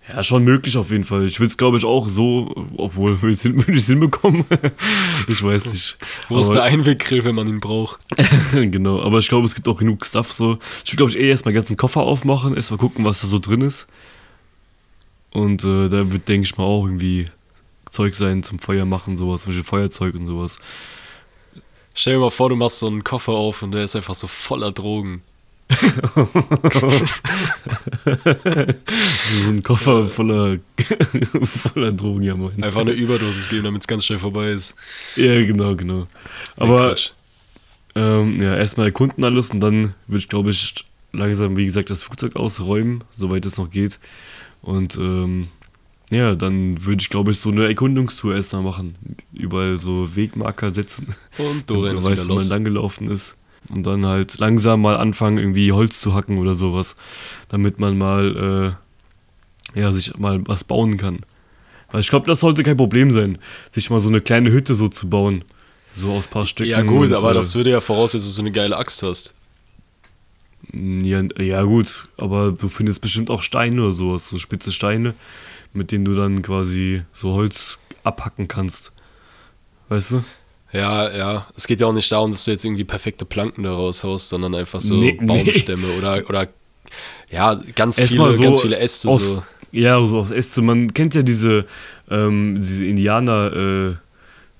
ja, 0.10 0.24
schon 0.24 0.44
möglich 0.44 0.76
auf 0.78 0.90
jeden 0.90 1.04
Fall. 1.04 1.26
Ich 1.28 1.40
würde 1.40 1.52
es, 1.52 1.58
glaube 1.58 1.78
ich, 1.78 1.86
auch 1.86 2.10
so, 2.10 2.68
obwohl 2.78 3.22
würde 3.22 3.34
ich 3.34 3.78
es 3.78 3.88
hinbekommen. 3.88 4.44
ich 5.28 5.44
weiß 5.44 5.66
nicht. 5.68 5.98
Wo 6.30 6.40
ist 6.40 6.48
Aber- 6.48 6.56
der 6.56 6.64
Einweggrill, 6.64 7.24
wenn 7.24 7.36
man 7.36 7.48
ihn 7.48 7.60
braucht? 7.60 8.00
genau, 8.52 9.02
aber 9.02 9.20
ich 9.20 9.28
glaube, 9.28 9.46
es 9.46 9.54
gibt 9.56 9.68
auch 9.68 9.78
genug 9.78 10.06
Stuff 10.06 10.32
so. 10.34 10.58
Ich 10.84 10.92
würde, 10.92 10.98
glaube 10.98 11.12
ich, 11.12 11.20
eh 11.20 11.30
erstmal 11.30 11.54
ganzen 11.54 11.78
Koffer 11.78 12.02
aufmachen, 12.02 12.56
erstmal 12.56 12.80
gucken, 12.80 13.06
was 13.06 13.22
da 13.22 13.28
so 13.28 13.38
drin 13.40 13.62
ist. 13.62 13.88
Und 15.32 15.64
äh, 15.64 15.90
da 15.90 16.12
wird, 16.12 16.28
denke 16.28 16.46
ich 16.46 16.58
mal, 16.58 16.64
auch 16.64 16.86
irgendwie 16.86 17.28
Zeug 17.92 18.16
sein 18.16 18.42
zum 18.44 18.58
Feuer 18.60 18.86
machen, 18.86 19.18
sowas, 19.18 19.44
zum 19.44 19.52
Beispiel 19.52 19.64
Feuerzeug 19.64 20.16
und 20.16 20.26
sowas. 20.26 20.60
Stell 21.94 22.14
dir 22.14 22.20
mal 22.20 22.32
vor, 22.32 22.50
du 22.50 22.56
machst 22.56 22.80
so 22.80 22.88
einen 22.88 23.04
Koffer 23.04 23.34
auf 23.34 23.62
und 23.62 23.74
der 23.74 23.84
ist 23.84 23.96
einfach 23.96 24.16
so 24.16 24.26
voller 24.26 24.72
Drogen. 24.72 25.22
So 28.16 29.50
ein 29.50 29.64
Koffer 29.64 30.08
voller, 30.08 30.58
voller 31.44 31.92
Drogen, 31.92 32.24
ja, 32.24 32.36
moin. 32.36 32.64
Einfach 32.64 32.82
eine 32.82 32.92
Überdosis 32.92 33.50
geben, 33.50 33.66
damit 33.66 33.82
es 33.82 33.88
ganz 33.88 34.06
schnell 34.06 34.20
vorbei 34.20 34.50
ist. 34.50 34.76
Ja, 35.16 35.44
genau, 35.46 35.76
genau. 35.76 36.08
Aber 36.58 36.96
ähm, 37.96 38.42
ja, 38.42 38.56
erstmal 38.56 38.88
erkunden 38.88 39.24
alles 39.24 39.50
und 39.52 39.60
dann 39.60 39.94
würde 40.08 40.20
ich, 40.20 40.30
glaube 40.30 40.52
ich, 40.52 40.76
langsam, 41.12 41.58
wie 41.58 41.66
gesagt, 41.66 41.90
das 41.90 42.04
Flugzeug 42.04 42.36
ausräumen, 42.36 43.04
soweit 43.12 43.46
es 43.46 43.58
noch 43.58 43.70
geht. 43.70 44.00
Und 44.62 44.98
ähm, 44.98 45.48
ja, 46.12 46.36
dann 46.36 46.84
würde 46.86 47.02
ich, 47.02 47.10
glaube 47.10 47.32
ich, 47.32 47.40
so 47.40 47.52
eine 47.52 47.68
Erkundungstour 47.68 48.36
erstmal 48.36 48.64
machen. 48.64 48.96
Überall 49.34 49.80
so 49.80 50.16
Wegmarker 50.16 50.74
setzen. 50.74 51.16
Und 51.38 51.70
man 51.70 51.98
ist 51.98 52.04
weiß, 52.04 52.12
wieder 52.14 52.24
wo 52.24 52.28
man 52.28 52.38
los. 52.38 52.50
lang 52.50 52.64
gelaufen 52.64 53.10
ist. 53.10 53.38
Und 53.72 53.84
dann 53.86 54.06
halt 54.06 54.40
langsam 54.40 54.82
mal 54.82 54.98
anfangen, 54.98 55.38
irgendwie 55.38 55.72
Holz 55.72 56.02
zu 56.02 56.16
hacken 56.16 56.38
oder 56.38 56.56
sowas. 56.56 56.96
Damit 57.50 57.80
man 57.80 57.98
mal, 57.98 58.76
äh, 59.76 59.80
ja, 59.80 59.94
sich 59.94 60.18
mal 60.18 60.42
was 60.48 60.64
bauen 60.64 60.98
kann. 60.98 61.20
Weil 61.92 62.02
ich 62.02 62.10
glaube, 62.10 62.28
das 62.28 62.40
sollte 62.40 62.64
kein 62.64 62.78
Problem 62.78 63.12
sein, 63.12 63.38
sich 63.72 63.90
mal 63.90 64.00
so 64.00 64.10
eine 64.10 64.22
kleine 64.22 64.52
Hütte 64.52 64.76
so 64.76 64.88
zu 64.88 65.10
bauen. 65.10 65.44
So 65.96 66.12
aus 66.12 66.28
ein 66.28 66.32
paar 66.32 66.46
Stücken. 66.46 66.70
Ja, 66.70 66.82
gut, 66.82 67.08
und, 67.08 67.14
aber 67.14 67.32
äh, 67.32 67.34
das 67.36 67.56
würde 67.56 67.72
ja 67.72 67.82
voraussetzen, 67.82 68.26
dass 68.26 68.36
du 68.36 68.36
so 68.36 68.42
eine 68.42 68.52
geile 68.52 68.78
Axt 68.78 69.04
hast. 69.04 69.34
Ja, 70.72 71.24
ja, 71.38 71.64
gut, 71.64 72.08
aber 72.18 72.52
du 72.52 72.68
findest 72.68 73.02
bestimmt 73.02 73.30
auch 73.30 73.42
Steine 73.42 73.82
oder 73.82 73.94
sowas, 73.94 74.28
so 74.28 74.38
spitze 74.38 74.72
Steine, 74.72 75.16
mit 75.74 75.92
denen 75.92 76.06
du 76.06 76.16
dann 76.16 76.42
quasi 76.44 77.04
so 77.12 77.34
Holz 77.34 77.80
abhacken 78.04 78.48
kannst. 78.48 78.92
Weißt 79.88 80.12
du? 80.12 80.24
Ja, 80.72 81.10
ja. 81.10 81.48
Es 81.56 81.68
geht 81.68 81.82
ja 81.82 81.88
auch 81.88 81.94
nicht 81.94 82.12
darum, 82.12 82.32
dass 82.32 82.46
du 82.46 82.52
jetzt 82.52 82.64
irgendwie 82.64 82.84
perfekte 82.84 83.26
Planken 83.26 83.64
da 83.64 83.72
raushaust, 83.72 84.30
sondern 84.30 84.54
einfach 84.56 84.82
so 84.82 84.96
Nee, 84.96 85.18
nee. 85.20 85.26
Baumstämme 85.26 85.88
oder, 85.98 86.24
oder 86.28 86.48
ja, 87.32 87.60
ganz 87.76 88.00
viele, 88.00 88.36
so 88.36 88.44
ganz 88.44 88.62
viele 88.62 88.78
Äste. 88.78 89.10
aus, 89.10 89.36
so. 89.36 89.44
Ja, 89.72 90.04
so 90.06 90.20
aus 90.20 90.32
Äste. 90.32 90.62
Man 90.62 90.94
kennt 90.94 91.16
ja 91.16 91.22
diese, 91.22 91.66
ähm, 92.10 92.58
diese 92.60 92.86
Indianer, 92.86 93.54
äh, 93.54 93.96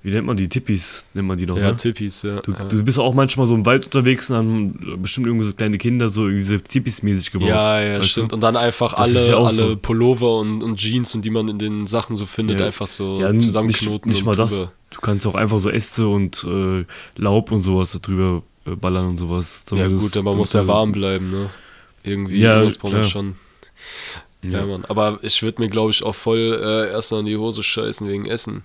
wie 0.02 0.10
nennt 0.10 0.26
man 0.26 0.36
die? 0.36 0.48
Tippis 0.48 1.04
nennt 1.12 1.28
man 1.28 1.36
die 1.36 1.44
noch, 1.46 1.58
Ja, 1.58 1.70
ne? 1.72 1.76
Tippis, 1.76 2.22
ja. 2.22 2.40
Du, 2.40 2.52
du 2.52 2.82
bist 2.82 2.98
auch 2.98 3.12
manchmal 3.12 3.46
so 3.46 3.54
im 3.54 3.66
Wald 3.66 3.84
unterwegs 3.86 4.30
und 4.30 4.36
haben 4.36 4.98
bestimmt 5.02 5.26
irgendwie 5.26 5.46
so 5.46 5.52
kleine 5.52 5.76
Kinder 5.76 6.08
so 6.10 6.22
irgendwie 6.22 6.38
diese 6.40 6.56
Tippis-mäßig 6.56 7.32
gebaut. 7.32 7.48
Ja, 7.48 7.80
ja, 7.80 7.98
weißt 7.98 8.08
stimmt. 8.08 8.30
Du? 8.32 8.36
Und 8.36 8.40
dann 8.42 8.56
einfach 8.56 8.94
Das 8.94 9.10
ist 9.10 9.16
alle, 9.16 9.28
ja 9.28 9.36
auch 9.36 9.46
alle 9.48 9.56
so. 9.56 9.76
Pullover 9.76 10.38
und, 10.38 10.62
und 10.62 10.76
Jeans 10.76 11.14
und 11.14 11.22
die 11.24 11.30
man 11.30 11.48
in 11.48 11.58
den 11.58 11.86
Sachen 11.86 12.16
so 12.16 12.24
findet, 12.24 12.60
Ja. 12.60 12.66
einfach 12.66 12.86
so 12.86 13.20
Ja, 13.20 13.28
n- 13.28 13.40
zusammenknoten. 13.40 14.08
Nicht, 14.08 14.18
nicht 14.20 14.24
mal 14.26 14.34
das. 14.36 14.50
drüber. 14.52 14.72
Du 14.90 15.00
kannst 15.00 15.26
auch 15.26 15.34
einfach 15.34 15.58
so 15.60 15.68
Äste 15.70 16.08
und 16.08 16.44
äh, 16.48 16.84
Laub 17.16 17.52
und 17.52 17.60
sowas 17.60 17.92
da 17.92 17.98
drüber 17.98 18.42
äh, 18.66 18.70
ballern 18.76 19.06
und 19.06 19.18
sowas. 19.18 19.64
Ja, 19.70 19.76
damit 19.84 19.98
gut, 19.98 20.08
es- 20.10 20.16
aber 20.16 20.30
man 20.30 20.38
muss 20.38 20.52
ja 20.54 20.66
warm 20.66 20.92
bleiben, 20.92 21.30
ne? 21.30 21.50
Irgendwie, 22.02 22.38
Ja, 22.38 22.62
das 22.64 22.78
braucht 22.78 22.92
man 22.94 23.02
klar. 23.02 23.10
schon. 23.10 23.34
Ja, 24.42 24.60
Ja. 24.60 24.66
Mann. 24.66 24.86
Aber 24.86 25.18
ich 25.20 25.42
würde 25.42 25.60
mir, 25.60 25.68
glaube 25.68 25.90
ich, 25.90 26.02
auch 26.02 26.14
voll 26.14 26.58
äh, 26.62 26.90
erst 26.90 27.12
an 27.12 27.26
die 27.26 27.36
Hose 27.36 27.62
scheißen 27.62 28.08
wegen 28.08 28.24
Essen. 28.24 28.62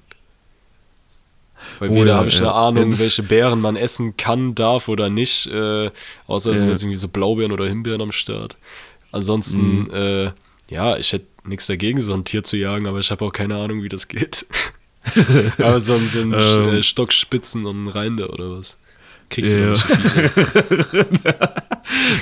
Weil 1.80 1.94
weder 1.94 2.06
ja, 2.08 2.18
habe 2.18 2.28
ich 2.30 2.38
eine 2.40 2.52
Ahnung, 2.54 2.84
Ja, 2.86 2.90
das- 2.90 3.00
welche 3.00 3.24
Beeren 3.24 3.62
man 3.62 3.76
essen 3.76 4.18
kann, 4.18 4.56
darf 4.56 4.88
oder 4.88 5.10
nicht. 5.10 5.48
Äh, 5.48 5.92
außer 6.28 6.52
es 6.54 6.60
sind 6.60 6.70
jetzt 6.70 6.84
irgendwie 6.84 6.98
so 6.98 7.08
Blaubeeren 7.08 7.52
oder 7.52 7.68
Himbeeren 7.68 8.02
am 8.02 8.12
Start. 8.12 8.56
Ansonsten, 9.12 9.84
Mhm. 9.84 9.90
äh, 9.94 10.32
ja, 10.70 10.98
ich 10.98 11.14
hätte 11.14 11.26
nichts 11.46 11.68
dagegen, 11.68 12.00
so 12.02 12.14
ein 12.14 12.24
Tier 12.26 12.44
zu 12.44 12.58
jagen, 12.58 12.88
aber 12.88 13.00
ich 13.00 13.12
habe 13.12 13.24
auch 13.26 13.32
keine 13.32 13.56
Ahnung, 13.58 13.84
wie 13.84 13.90
das 13.90 14.08
geht. 14.08 14.46
aber 15.60 15.80
so 15.80 15.94
ein, 15.94 16.10
so 16.12 16.20
ein 16.22 16.34
Ähm. 16.34 16.76
äh, 16.80 16.84
Stockspitzen 16.84 17.66
und 17.66 17.86
ein 17.86 17.88
Reinder 17.88 18.32
oder 18.34 18.52
was? 18.58 18.78
Kriegst 19.30 19.54
du 19.54 19.58
Ja. 19.60 19.72
nicht 19.72 19.84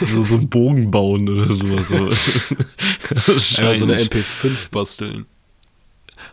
so, 0.06 0.22
so 0.24 0.36
einen 0.36 0.50
Bogen 0.50 0.90
bauen 0.92 1.28
oder 1.30 1.54
sowas. 1.54 1.92
Einfach 3.10 3.42
so 3.76 3.86
eine 3.86 3.94
Wahrscheinlich. 3.94 4.10
MP5 4.10 4.70
basteln. 4.72 5.26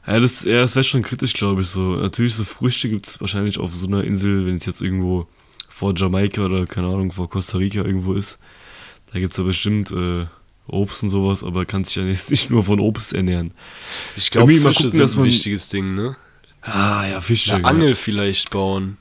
Ja, 0.06 0.18
das, 0.18 0.44
ja, 0.44 0.62
das 0.62 0.74
wäre 0.74 0.84
schon 0.84 1.02
kritisch, 1.02 1.34
glaube 1.34 1.60
ich. 1.60 1.68
So. 1.68 1.96
Natürlich, 1.96 2.34
so 2.34 2.44
Früchte 2.44 2.88
gibt 2.88 3.06
es 3.06 3.20
wahrscheinlich 3.20 3.58
auf 3.58 3.74
so 3.76 3.86
einer 3.86 4.02
Insel, 4.04 4.46
wenn 4.46 4.56
es 4.56 4.66
jetzt 4.66 4.80
irgendwo 4.80 5.26
vor 5.68 5.94
Jamaika 5.96 6.44
oder 6.46 6.66
keine 6.66 6.86
Ahnung, 6.88 7.12
vor 7.12 7.28
Costa 7.28 7.58
Rica 7.58 7.82
irgendwo 7.84 8.14
ist. 8.14 8.38
Da 9.12 9.18
gibt 9.18 9.32
es 9.32 9.38
ja 9.38 9.44
bestimmt 9.44 9.90
äh, 9.92 10.26
Obst 10.66 11.02
und 11.02 11.08
sowas, 11.10 11.42
aber 11.44 11.64
kann 11.66 11.84
sich 11.84 11.96
ja 11.96 12.02
jetzt 12.06 12.30
nicht 12.30 12.50
nur 12.50 12.64
von 12.64 12.80
Obst 12.80 13.12
ernähren. 13.12 13.52
Ich 14.16 14.30
glaube, 14.30 14.52
Fische 14.52 14.72
gucken, 14.72 14.90
sind 14.90 15.16
ein 15.18 15.24
wichtiges 15.24 15.68
Ding, 15.68 15.94
ne? 15.94 16.16
Ah, 16.62 17.06
ja, 17.06 17.20
Fische. 17.20 17.54
Eine 17.54 17.64
Angel 17.66 17.94
vielleicht 17.94 18.50
bauen. 18.50 18.96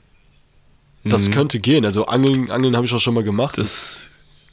Das 1.04 1.28
Mhm. 1.28 1.32
könnte 1.32 1.60
gehen. 1.60 1.84
Also 1.86 2.06
Angeln, 2.06 2.50
Angeln 2.50 2.76
habe 2.76 2.86
ich 2.86 2.92
auch 2.92 2.98
schon 3.00 3.14
mal 3.14 3.24
gemacht. 3.24 3.56
Das 3.58 4.10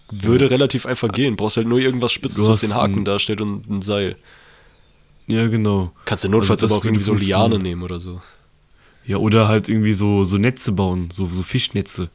Das, 0.09 0.23
würde 0.25 0.49
relativ 0.49 0.85
einfach 0.85 1.11
gehen. 1.11 1.35
Brauchst 1.35 1.57
halt 1.57 1.67
nur 1.67 1.79
irgendwas 1.79 2.13
Spitzes, 2.13 2.47
was 2.47 2.61
den 2.61 2.73
Haken 2.73 3.03
darstellt 3.03 3.41
und 3.41 3.69
ein 3.69 3.81
Seil. 3.81 4.15
Ja, 5.27 5.47
genau. 5.47 5.91
Kannst 6.05 6.23
du 6.23 6.29
notfalls 6.29 6.63
Also 6.63 6.73
aber 6.73 6.81
auch 6.81 6.85
irgendwie 6.85 7.03
so 7.03 7.13
Liane 7.13 7.59
nehmen 7.59 7.83
oder 7.83 7.99
so. 7.99 8.21
Ja, 9.05 9.17
oder 9.17 9.47
halt 9.47 9.69
irgendwie 9.69 9.93
so, 9.93 10.23
so 10.23 10.37
Netze 10.37 10.71
bauen, 10.71 11.09
so, 11.11 11.27
so 11.27 11.43
Fischnetze. 11.43 12.09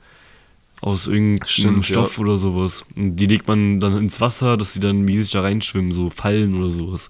Aus 0.80 1.06
irgendeinem 1.06 1.46
Stimmt, 1.46 1.86
Stoff 1.86 2.18
oder 2.18 2.38
sowas. 2.38 2.84
Und 2.96 3.14
die 3.16 3.26
legt 3.26 3.46
man 3.46 3.78
dann 3.80 3.98
ins 3.98 4.20
Wasser, 4.20 4.56
dass 4.56 4.74
sie 4.74 4.80
dann 4.80 5.02
mäßig 5.02 5.30
da 5.30 5.42
reinschwimmen, 5.42 5.92
so 5.92 6.10
Fallen 6.10 6.60
oder 6.60 6.72
sowas. 6.72 7.08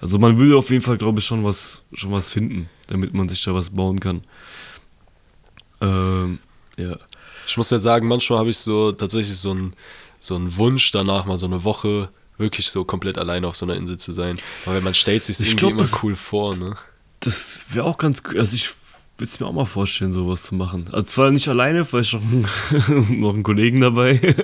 Also 0.00 0.18
man 0.18 0.38
würde 0.38 0.56
auf 0.56 0.70
jeden 0.70 0.82
Fall, 0.82 0.98
glaube 0.98 1.20
ich, 1.20 1.24
schon 1.24 1.44
was, 1.44 1.84
schon 1.92 2.10
was 2.10 2.30
finden, 2.30 2.68
damit 2.88 3.14
man 3.14 3.28
sich 3.28 3.42
da 3.44 3.54
was 3.54 3.70
bauen 3.70 4.00
kann. 4.00 4.22
Ähm, 5.80 6.40
ja. 6.76 6.98
Ich 7.46 7.56
muss 7.56 7.70
ja 7.70 7.78
sagen, 7.78 8.08
manchmal 8.08 8.40
habe 8.40 8.50
ich 8.50 8.58
so 8.58 8.90
tatsächlich 8.90 9.36
so 9.36 9.52
einen 9.52 9.74
so 10.18 10.34
einen 10.34 10.56
Wunsch 10.56 10.90
danach, 10.90 11.24
mal 11.24 11.38
so 11.38 11.46
eine 11.46 11.64
Woche 11.64 12.08
wirklich 12.38 12.70
so 12.70 12.84
komplett 12.84 13.18
alleine 13.18 13.46
auf 13.46 13.56
so 13.56 13.66
einer 13.66 13.76
Insel 13.76 13.96
zu 13.98 14.12
sein. 14.12 14.38
Weil 14.64 14.80
man 14.80 14.94
stellt 14.94 15.24
sich 15.24 15.38
Ich 15.40 15.46
irgendwie 15.48 15.56
glaub, 15.60 15.70
immer 15.72 15.80
das- 15.82 16.02
cool 16.02 16.16
vor, 16.16 16.56
ne? 16.56 16.76
Das 17.20 17.64
wäre 17.70 17.84
auch 17.86 17.98
ganz 17.98 18.22
cool. 18.28 18.38
Also 18.38 18.54
ich 18.56 18.68
würde 19.18 19.30
es 19.32 19.40
mir 19.40 19.46
auch 19.46 19.52
mal 19.52 19.64
vorstellen, 19.66 20.12
sowas 20.12 20.42
zu 20.42 20.54
machen. 20.54 20.88
Also 20.92 21.06
zwar 21.06 21.30
nicht 21.30 21.48
alleine, 21.48 21.84
vielleicht 21.84 22.12
noch, 22.14 22.22
einen- 22.22 22.46
noch 23.20 23.32
einen 23.34 23.42
Kollegen 23.42 23.80
dabei. 23.80 24.34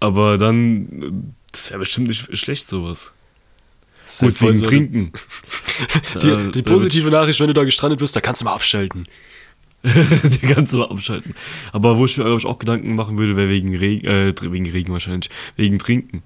Aber 0.00 0.36
dann, 0.38 1.34
das 1.52 1.70
wäre 1.70 1.78
bestimmt 1.80 2.08
nicht 2.08 2.36
schlecht, 2.36 2.68
sowas. 2.68 3.12
Das 4.04 4.18
Gut, 4.18 4.40
wegen 4.42 4.56
so- 4.56 4.64
Trinken. 4.66 5.12
Die, 6.22 6.52
die 6.52 6.62
positive 6.62 7.10
Nachricht, 7.10 7.40
wenn 7.40 7.48
du 7.48 7.54
da 7.54 7.64
gestrandet 7.64 7.98
bist, 7.98 8.14
da 8.14 8.20
kannst 8.20 8.42
du 8.42 8.44
mal 8.44 8.52
abschalten. 8.54 9.06
Die 9.82 10.46
kannst 10.46 10.72
du 10.72 10.78
mal 10.78 10.88
abschalten. 10.88 11.34
Aber 11.72 11.96
wo 11.96 12.04
ich 12.06 12.16
mir, 12.16 12.24
glaube 12.24 12.38
ich, 12.40 12.46
auch 12.46 12.58
Gedanken 12.58 12.94
machen 12.94 13.16
würde, 13.18 13.34
wäre 13.36 13.48
wegen 13.48 13.74
Regen, 13.76 14.06
äh, 14.06 14.32
wegen 14.40 14.70
Regen 14.70 14.92
wahrscheinlich, 14.92 15.30
wegen 15.56 15.78
Trinken. 15.78 16.22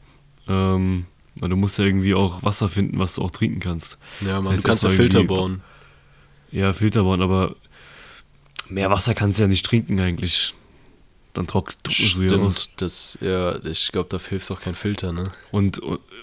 Ähm, 0.49 1.07
weil 1.37 1.50
du 1.50 1.57
musst 1.57 1.78
ja 1.78 1.85
irgendwie 1.85 2.14
auch 2.14 2.43
Wasser 2.43 2.69
finden, 2.69 2.99
was 2.99 3.14
du 3.14 3.23
auch 3.23 3.31
trinken 3.31 3.61
kannst. 3.61 3.99
Ja, 4.21 4.40
Mann, 4.40 4.52
heißt, 4.55 4.64
du 4.64 4.69
kannst 4.69 4.83
ja 4.85 4.90
Filter 4.90 5.25
bauen. 5.25 5.61
Ja, 6.50 6.73
Filter 6.73 7.02
bauen, 7.05 7.23
aber 7.23 7.55
mehr 8.69 8.90
Wasser 8.90 9.14
kannst 9.14 9.38
du 9.38 9.45
ja 9.45 9.49
nicht 9.49 9.64
trinken 9.64 10.00
eigentlich. 10.00 10.55
Dann 11.35 11.47
trock- 11.47 11.76
trocknest 11.83 12.17
du 12.17 12.23
ja 12.23 12.37
aus. 12.38 12.71
Das, 12.76 13.19
ja, 13.21 13.62
ich 13.64 13.93
glaube, 13.93 14.09
da 14.11 14.19
hilft 14.19 14.50
auch 14.50 14.61
kein 14.61 14.75
Filter, 14.75 15.12
ne? 15.12 15.31
Und, 15.52 15.78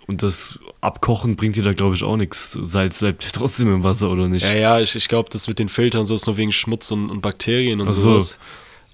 und 0.07 0.23
das 0.23 0.59
Abkochen 0.81 1.35
bringt 1.35 1.55
dir 1.55 1.63
da, 1.63 1.73
glaube 1.73 1.95
ich, 1.95 2.03
auch 2.03 2.17
nichts. 2.17 2.51
Salz 2.61 2.99
bleibt 2.99 3.25
trotzdem 3.33 3.73
im 3.73 3.83
Wasser, 3.83 4.09
oder 4.09 4.27
nicht? 4.27 4.43
Ja, 4.45 4.53
ja, 4.55 4.79
ich, 4.81 4.95
ich 4.95 5.07
glaube, 5.07 5.29
das 5.31 5.47
mit 5.47 5.59
den 5.59 5.69
Filtern 5.69 6.01
und 6.01 6.07
so 6.07 6.15
ist 6.15 6.25
nur 6.27 6.35
wegen 6.37 6.51
Schmutz 6.51 6.91
und, 6.91 7.09
und 7.09 7.21
Bakterien 7.21 7.79
und 7.79 7.91
so. 7.91 8.13
sowas. 8.13 8.39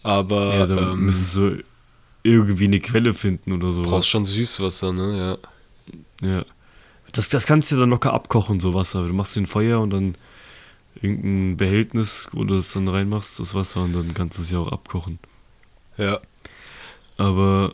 Aber 0.04 0.54
Ja, 0.56 0.66
dann 0.68 0.92
ähm, 0.94 1.06
müsstest 1.06 1.36
du 1.38 1.64
irgendwie 2.24 2.66
eine 2.66 2.80
Quelle 2.80 3.14
finden 3.14 3.52
oder 3.54 3.72
so. 3.72 3.82
brauchst 3.82 4.10
schon 4.10 4.26
Süßwasser, 4.26 4.92
ne? 4.94 5.38
Ja. 6.22 6.28
Ja. 6.28 6.46
Das, 7.14 7.30
das 7.30 7.46
kannst 7.46 7.72
du 7.72 7.78
dann 7.78 7.90
locker 7.90 8.14
abkochen, 8.14 8.60
so 8.60 8.74
Wasser. 8.74 9.08
Du 9.08 9.14
machst 9.14 9.36
den 9.36 9.48
Feuer 9.48 9.80
und 9.82 9.90
dann 9.90 10.16
irgendein 11.02 11.58
Behältnis, 11.58 12.30
wo 12.32 12.44
du 12.44 12.56
es 12.56 12.72
dann 12.74 12.88
reinmachst, 12.88 13.40
das 13.40 13.54
Wasser, 13.54 13.84
und 13.84 13.94
dann 13.94 14.14
kannst 14.14 14.38
du 14.38 14.42
es 14.44 14.52
ja 14.52 14.60
auch 14.60 14.72
abkochen. 14.72 15.20
Ja. 15.98 16.20
Aber 17.18 17.74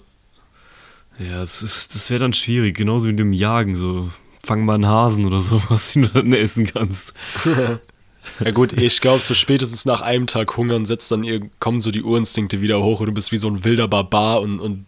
ja, 1.20 1.40
das, 1.40 1.62
ist- 1.62 1.94
das 1.96 2.10
wäre 2.10 2.20
dann 2.20 2.34
schwierig, 2.34 2.76
genauso 2.78 3.06
wie 3.08 3.12
mit 3.12 3.20
dem 3.20 3.34
Jagen, 3.34 3.76
so. 3.76 4.10
Fang 4.44 4.64
mal 4.66 4.76
einen 4.76 4.88
Hasen 4.88 5.26
oder 5.26 5.42
sowas, 5.42 5.92
den 5.94 6.04
du 6.04 6.08
dann 6.10 6.34
essen 6.34 6.66
kannst. 6.66 7.14
Ja 8.44 8.52
gut, 8.52 8.74
ich 8.74 9.02
glaube, 9.02 9.22
so 9.22 9.34
spätestens 9.34 9.86
nach 9.86 10.02
einem 10.02 10.28
Tag 10.28 10.58
Hungern 10.58 10.86
setzt 10.86 11.12
dann 11.12 11.24
ihr, 11.24 11.50
kommen 11.60 11.82
so 11.82 11.92
die 11.92 12.04
Urinstinkte 12.04 12.62
wieder 12.62 12.82
hoch 12.82 13.00
und 13.00 13.08
du 13.08 13.12
bist 13.12 13.32
wie 13.32 13.38
so 13.38 13.48
ein 13.48 13.64
wilder 13.64 13.88
Barbar 13.88 14.42
und, 14.42 14.60
und 14.60 14.86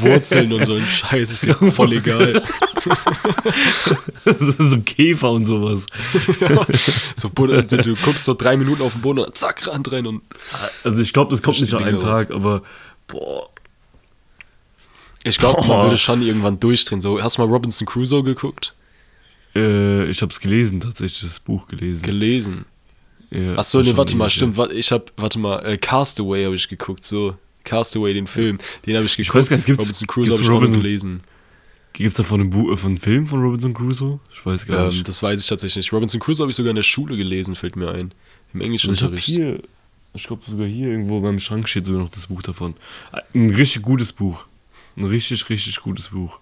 Wurzeln 0.00 0.52
und 0.52 0.64
so 0.64 0.74
ein 0.74 0.84
Scheiß, 0.84 1.30
ist 1.30 1.46
dir 1.46 1.54
voll 1.54 1.92
egal. 1.92 2.42
Das 4.24 4.40
ist 4.40 4.70
so 4.70 4.80
Käfer 4.80 5.30
und 5.30 5.44
sowas. 5.44 5.86
So, 7.16 7.28
Buddha, 7.28 7.62
du, 7.62 7.76
du 7.76 7.94
guckst 7.96 8.24
so 8.24 8.34
drei 8.34 8.56
Minuten 8.56 8.82
auf 8.82 8.92
den 8.92 9.02
Boden 9.02 9.20
und 9.20 9.36
zack, 9.36 9.66
Rand 9.66 9.90
rein 9.92 10.06
und 10.06 10.22
Also 10.84 11.00
ich 11.00 11.12
glaube, 11.12 11.30
das 11.30 11.42
kommt 11.42 11.60
nicht 11.60 11.72
nach 11.72 11.80
einem 11.80 11.98
Dinger 11.98 12.12
raus. 12.12 12.26
Tag, 12.26 12.30
aber 12.32 12.62
boah. 13.06 13.48
ich 15.24 15.38
glaube, 15.38 15.64
man 15.66 15.82
würde 15.82 15.98
schon 15.98 16.22
irgendwann 16.22 16.58
durchdrehen. 16.58 17.00
So, 17.00 17.22
hast 17.22 17.38
du 17.38 17.42
mal 17.42 17.48
Robinson 17.48 17.86
Crusoe 17.86 18.22
geguckt? 18.22 18.74
Äh, 19.54 20.08
ich 20.10 20.22
habe 20.22 20.32
es 20.32 20.40
gelesen, 20.40 20.80
tatsächlich, 20.80 21.20
das 21.22 21.40
Buch 21.40 21.66
gelesen. 21.68 22.06
Gelesen. 22.06 22.64
ja, 23.30 23.56
Achso, 23.56 23.80
nee, 23.82 23.96
warte 23.96 24.16
mal, 24.16 24.30
stimmt. 24.30 24.56
Warte, 24.56 24.74
ich 24.74 24.90
hab, 24.92 25.12
warte 25.16 25.38
mal, 25.38 25.58
äh, 25.64 25.76
Castaway 25.78 26.44
habe 26.44 26.54
ich 26.54 26.68
geguckt, 26.68 27.04
so. 27.04 27.36
Castaway, 27.64 28.12
den 28.14 28.26
Film, 28.26 28.58
den 28.86 28.96
habe 28.96 29.06
ich 29.06 29.16
geguckt. 29.16 29.34
weiß 29.36 29.48
gar 29.48 29.56
nicht, 29.56 29.66
gibt's- 29.66 29.82
Robinson 29.84 30.06
Crusoe 30.08 30.32
habe 30.32 30.42
ich 30.42 30.48
auch 30.48 30.54
Robinson- 30.54 30.82
gelesen. 30.82 31.20
Gibt 31.92 32.12
es 32.12 32.16
davon 32.16 32.40
ein 32.40 32.50
Buch, 32.50 32.72
äh, 32.72 32.76
von 32.76 32.92
einem 32.92 32.98
Film 32.98 33.26
von 33.26 33.40
Robinson 33.42 33.74
Crusoe? 33.74 34.18
Ich 34.32 34.44
weiß 34.44 34.66
gar 34.66 34.80
Ähm, 34.80 34.86
nicht. 34.88 35.06
das 35.06 35.22
weiß 35.22 35.38
ich 35.38 35.46
tatsächlich 35.46 35.76
nicht. 35.84 35.92
Robinson 35.92 36.18
Crusoe 36.20 36.42
habe 36.44 36.50
ich 36.50 36.56
sogar 36.56 36.70
in 36.70 36.76
der 36.76 36.82
Schule 36.82 37.16
gelesen, 37.16 37.54
fällt 37.54 37.76
mir 37.76 37.90
ein. 37.90 38.00
Im 38.00 38.00
Also 38.00 38.12
ich 38.54 38.54
habe 38.54 38.64
Englischunterricht. 38.64 39.24
hier, 39.26 39.62
ich 40.14 40.24
glaube 40.26 40.42
sogar 40.50 40.66
hier 40.66 40.88
irgendwo 40.88 41.20
beim 41.20 41.38
Schrank 41.38 41.68
steht 41.68 41.84
sogar 41.86 42.00
noch 42.02 42.08
das 42.10 42.26
Buch 42.28 42.42
davon. 42.42 42.74
Ein 43.34 43.50
richtig 43.50 43.82
gutes 43.82 44.12
Buch. 44.12 44.46
Ein 44.96 45.04
richtig, 45.04 45.48
richtig 45.50 45.76
gutes 45.80 46.08
Buch. 46.08 46.40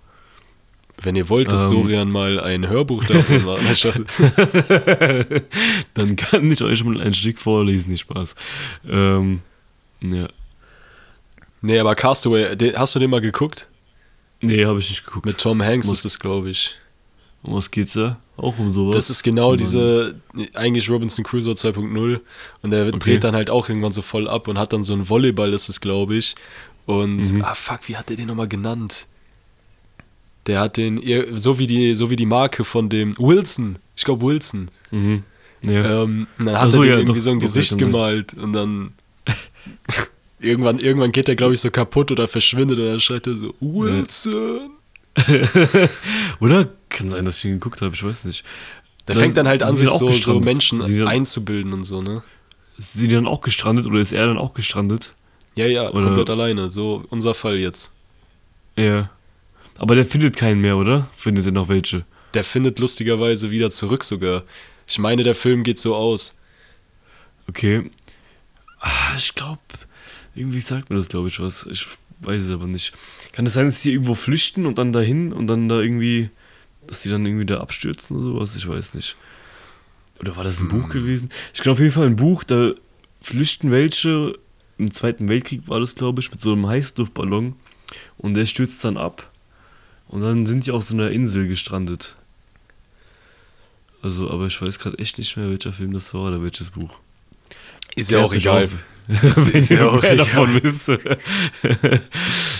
Wenn 1.02 1.16
ihr 1.16 1.28
wollt, 1.30 1.50
dass 1.50 1.64
Ähm. 1.66 1.71
Dorian 1.73 2.11
mal 2.11 2.38
ein 2.40 2.69
Hörbuch 2.69 3.04
davon 3.04 3.42
macht. 3.45 3.85
Dann 5.95 6.16
kann 6.16 6.50
ich 6.50 6.62
euch 6.62 6.85
mal 6.85 7.00
ein 7.00 7.14
Stück 7.14 7.38
vorlesen, 7.38 7.90
nicht 7.92 8.00
Spaß. 8.02 8.35
Ähm, 8.88 9.40
ja. 10.02 10.28
nee, 11.62 11.78
aber 11.78 11.95
Castaway, 11.95 12.57
den, 12.57 12.76
hast 12.76 12.95
du 12.95 12.99
den 12.99 13.11
mal 13.11 13.21
geguckt? 13.21 13.69
Nee, 14.40 14.64
habe 14.64 14.78
ich 14.78 14.88
nicht 14.88 15.04
geguckt. 15.04 15.26
Mit 15.26 15.38
Tom 15.38 15.62
Hanks 15.62 15.87
Muss- 15.87 15.99
ist 15.99 16.04
das, 16.04 16.19
glaube 16.19 16.50
ich. 16.50 16.75
um 17.42 17.54
was 17.54 17.71
geht's 17.71 17.95
da? 17.95 18.19
auch 18.37 18.59
um 18.59 18.71
sowas. 18.73 18.95
Das 18.97 19.11
ist 19.11 19.23
genau 19.23 19.54
diese, 19.54 20.14
eigentlich 20.54 20.88
Robinson 20.88 21.25
Crusoe 21.25 21.52
2.0 21.52 22.21
und 22.62 22.71
der 22.71 22.87
Okay. 22.88 22.99
dreht 22.99 23.25
dann 23.25 23.35
halt 23.35 23.50
auch 23.50 23.69
irgendwann 23.69 23.92
so 23.92 24.00
voll 24.00 24.28
ab 24.28 24.49
und 24.49 24.57
hat 24.59 24.73
dann 24.73 24.83
so 24.83 24.95
ein 24.95 25.11
Volleyball, 25.11 25.52
ist 25.52 25.69
es, 25.69 25.80
glaube 25.83 26.16
ich. 26.16 26.35
Und, 26.87 27.19
Mhm. 27.33 27.45
ah 27.45 27.54
fuck, 27.54 27.80
wie 27.88 27.97
hat 27.99 28.09
der 28.09 28.16
den 28.16 28.28
nochmal 28.28 28.49
genannt? 28.49 29.07
Der 30.47 30.61
hat 30.61 30.76
den, 30.76 31.00
so 31.37 31.59
wie 31.59 31.66
die, 31.66 31.94
so 31.94 32.11
wie 32.11 32.16
die 32.16 32.26
Marke 32.26 32.64
von 32.64 32.88
dem 32.88 33.16
Wilson, 33.18 33.76
ich 33.97 34.04
glaube 34.04 34.25
Wilson. 34.26 34.68
Mhm. 34.90 35.23
Ja. 35.62 36.02
Ähm, 36.04 36.26
dann 36.38 36.59
hat 36.59 36.70
so, 36.73 36.82
er 36.82 36.88
ja, 36.88 36.94
irgendwie 36.97 37.18
doch, 37.18 37.25
so 37.25 37.30
ein 37.30 37.40
Gesicht 37.40 37.76
gemalt 37.76 38.32
und 38.35 38.52
dann 38.54 38.92
irgendwann, 40.40 40.78
irgendwann 40.78 41.12
geht 41.12 41.28
der, 41.28 41.37
glaube 41.37 41.52
ich, 41.54 41.61
so 41.61 41.70
kaputt 41.70 42.11
oder 42.11 42.26
verschwindet 42.28 42.78
und 42.78 42.87
dann 42.87 43.00
schreit 43.00 43.26
er 43.26 43.35
so, 43.35 43.54
Wilson. 43.61 44.70
Oder? 46.40 46.68
Kann 46.88 47.11
sein, 47.11 47.25
dass 47.25 47.38
ich 47.38 47.44
ihn 47.44 47.52
geguckt 47.52 47.82
habe, 47.82 47.94
ich 47.94 48.02
weiß 48.02 48.25
nicht. 48.25 48.44
Der 49.06 49.14
Dann 49.14 49.23
fängt 49.25 49.37
dann 49.37 49.49
halt 49.49 49.62
an, 49.62 49.76
sich 49.76 49.88
auch 49.88 49.99
so, 49.99 50.11
so. 50.11 50.40
Menschen 50.40 50.78
dann- 50.78 51.09
einzubilden 51.09 51.73
und 51.73 51.85
so, 51.85 52.00
ne? 52.00 52.23
Sind 52.78 53.11
die 53.11 53.14
dann 53.14 53.26
auch 53.26 53.42
gestrandet 53.42 53.87
oder 53.87 53.99
ist 54.00 54.12
er 54.12 54.26
dann 54.26 54.38
auch 54.38 54.54
gestrandet? 54.54 55.12
Ja, 55.56 55.66
ja, 55.66 55.90
Oder- 55.90 56.06
komplett 56.06 56.30
alleine. 56.30 56.70
So 56.70 57.04
unser 57.11 57.35
Fall 57.35 57.59
jetzt. 57.59 57.92
Ja. 58.76 59.11
Aber 59.80 59.94
der 59.94 60.04
findet 60.04 60.37
keinen 60.37 60.60
mehr, 60.60 60.76
oder? 60.76 61.08
Findet 61.16 61.46
er 61.46 61.52
noch 61.52 61.70
welche? 61.70 62.04
Der 62.34 62.44
findet 62.44 62.78
lustigerweise 62.78 63.50
wieder 63.50 63.70
zurück 63.70 64.04
sogar. 64.04 64.44
Ich 64.87 64.99
meine, 64.99 65.22
der 65.22 65.34
Film 65.34 65.64
geht 65.64 65.78
so 65.78 65.94
aus. 65.94 66.37
Okay. 67.49 67.90
Ah, 68.78 69.14
ich 69.16 69.34
glaube, 69.34 69.62
irgendwie 70.34 70.60
sagt 70.60 70.90
mir 70.90 70.96
das, 70.96 71.08
glaube 71.08 71.28
ich, 71.28 71.40
was. 71.40 71.64
Ich 71.64 71.87
weiß 72.20 72.42
es 72.42 72.50
aber 72.50 72.66
nicht. 72.66 72.92
Kann 73.32 73.46
es 73.46 73.54
sein, 73.54 73.64
dass 73.64 73.80
die 73.80 73.92
irgendwo 73.92 74.14
flüchten 74.14 74.66
und 74.66 74.76
dann 74.76 74.92
dahin 74.92 75.32
und 75.32 75.46
dann 75.46 75.70
da 75.70 75.80
irgendwie, 75.80 76.28
dass 76.87 77.00
die 77.00 77.08
dann 77.08 77.25
irgendwie 77.25 77.46
da 77.46 77.60
abstürzen 77.60 78.18
oder 78.18 78.26
sowas? 78.26 78.56
Ich 78.56 78.68
weiß 78.68 78.92
nicht. 78.92 79.16
Oder 80.20 80.37
war 80.37 80.44
das 80.44 80.60
ein 80.60 80.68
Buch 80.68 80.90
gewesen? 80.90 81.30
Ich 81.54 81.62
glaube 81.62 81.76
auf 81.76 81.80
jeden 81.80 81.92
Fall 81.92 82.06
ein 82.06 82.16
Buch, 82.16 82.44
da 82.44 82.75
flüchten 83.22 83.70
welche, 83.70 84.38
im 84.76 84.92
Zweiten 84.92 85.30
Weltkrieg 85.30 85.68
war 85.68 85.80
das, 85.80 85.94
glaube 85.94 86.20
ich, 86.20 86.30
mit 86.30 86.42
so 86.42 86.52
einem 86.52 86.66
Heißluftballon 86.66 87.54
und 88.18 88.34
der 88.34 88.44
stürzt 88.44 88.84
dann 88.84 88.99
ab 88.99 89.29
und 90.11 90.21
dann 90.23 90.45
sind 90.47 90.67
die 90.67 90.71
auf 90.73 90.83
so 90.85 90.95
einer 90.95 91.11
Insel 91.11 91.49
gestrandet. 91.49 92.17
Also, 94.02 94.31
aber 94.31 94.47
ich 94.47 94.61
weiß 94.61 94.79
gerade 94.79 94.99
echt 94.99 95.19
nicht 95.19 95.37
mehr, 95.37 95.50
welcher 95.50 95.73
Film 95.73 95.93
das 95.93 96.12
war 96.14 96.29
oder 96.29 96.43
welches 96.43 96.71
Buch. 96.71 96.99
Ist 97.97 98.11
ja 98.11 98.19
auch 98.25 98.33
egal. 98.33 98.69
wenn 99.07 99.52
ist 99.52 99.71
ja 99.71 99.88
auch 99.88 99.99
egal. 100.02 100.17
davon 100.19 100.62
wisst. 100.62 100.88
ähm, 100.88 100.99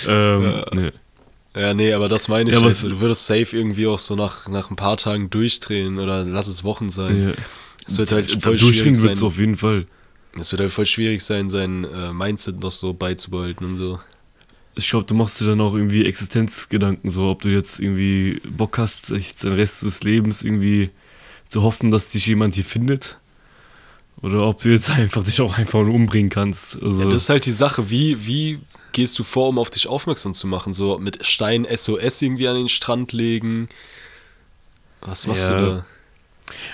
Ja. 0.07 0.65
ne. 0.73 0.93
Ja, 1.55 1.75
nee, 1.75 1.93
aber 1.93 2.09
das 2.09 2.29
meine 2.29 2.49
ich. 2.51 2.57
Ja, 2.57 2.63
also, 2.65 2.89
du 2.89 3.01
würdest 3.01 3.27
safe 3.27 3.57
irgendwie 3.57 3.89
auch 3.89 3.99
so 3.99 4.15
nach, 4.15 4.47
nach 4.47 4.71
ein 4.71 4.77
paar 4.77 4.97
Tagen 4.97 5.31
durchdrehen 5.31 5.99
oder 5.99 6.23
lass 6.25 6.47
es 6.47 6.63
Wochen 6.63 6.91
sein. 6.91 7.29
Ja. 7.31 7.33
Es 7.89 7.99
wird 7.99 8.13
halt 8.13 8.31
voll 8.41 8.57
schwierig 8.57 9.03
wird 9.03 9.13
es 9.15 9.19
sein. 9.19 9.27
auf 9.27 9.39
jeden 9.39 9.57
Fall. 9.57 9.87
Es 10.39 10.53
wird 10.53 10.61
halt 10.61 10.71
voll 10.71 10.87
schwierig 10.87 11.23
sein, 11.25 11.51
sein 11.51 11.85
äh, 11.85 12.13
Mindset 12.13 12.61
noch 12.61 12.71
so 12.71 12.93
beizubehalten 12.93 13.65
und 13.67 13.77
so. 13.79 13.99
Ich 14.77 14.89
glaube, 14.91 15.05
du 15.07 15.15
machst 15.15 15.41
dir 15.41 15.47
dann 15.47 15.61
auch 15.61 15.75
irgendwie 15.75 16.05
Existenzgedanken, 16.07 17.11
so 17.11 17.29
ob 17.31 17.43
du 17.43 17.49
jetzt 17.51 17.81
irgendwie 17.81 18.41
Bock 18.49 18.79
hast, 18.79 19.11
echt 19.11 19.43
den 19.43 19.53
Rest 19.53 19.83
des 19.83 20.03
Lebens 20.05 20.45
irgendwie 20.45 20.91
zu 21.49 21.63
hoffen, 21.63 21.91
dass 21.91 22.09
dich 22.11 22.27
jemand 22.27 22.55
hier 22.55 22.65
findet. 22.65 23.19
Oder 24.23 24.47
ob 24.47 24.61
du 24.61 24.69
jetzt 24.71 24.91
einfach 24.91 25.25
dich 25.25 25.41
auch 25.41 25.57
einfach 25.59 25.83
nur 25.83 25.95
umbringen 25.95 26.31
kannst. 26.31 26.81
Also, 26.83 27.03
Ja, 27.05 27.09
das 27.11 27.23
ist 27.25 27.29
halt 27.29 27.47
die 27.47 27.53
Sache, 27.53 27.91
wie, 27.91 28.27
wie 28.27 28.61
gehst 28.93 29.19
du 29.19 29.23
vor, 29.25 29.49
um 29.49 29.59
auf 29.59 29.71
dich 29.71 29.87
aufmerksam 29.87 30.35
zu 30.35 30.47
machen? 30.47 30.73
So 30.73 30.99
mit 30.99 31.27
Stein 31.27 31.67
SOS 31.69 32.23
irgendwie 32.23 32.49
an 32.49 32.57
den 32.57 32.69
Strand 32.69 33.13
legen. 33.13 33.69
Was 35.01 35.27
machst 35.27 35.49
Ja. 35.49 35.59
du 35.59 35.67
da? 35.67 35.87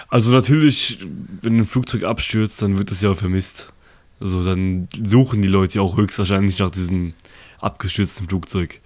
also 0.09 0.33
natürlich, 0.33 0.99
wenn 1.42 1.59
ein 1.59 1.66
Flugzeug 1.66 2.03
abstürzt, 2.05 2.61
dann 2.62 2.79
wird 2.79 2.90
es 2.90 3.01
ja 3.03 3.14
vermisst. 3.14 3.73
Also 4.21 4.42
dann 4.42 4.88
suchen 5.05 5.42
die 5.42 5.49
Leute 5.49 5.77
ja 5.77 5.83
auch 5.83 5.97
höchstwahrscheinlich 5.97 6.59
nach 6.59 6.71
diesem 6.71 7.12
abgestürzten 7.61 8.29
Flugzeug. 8.29 8.81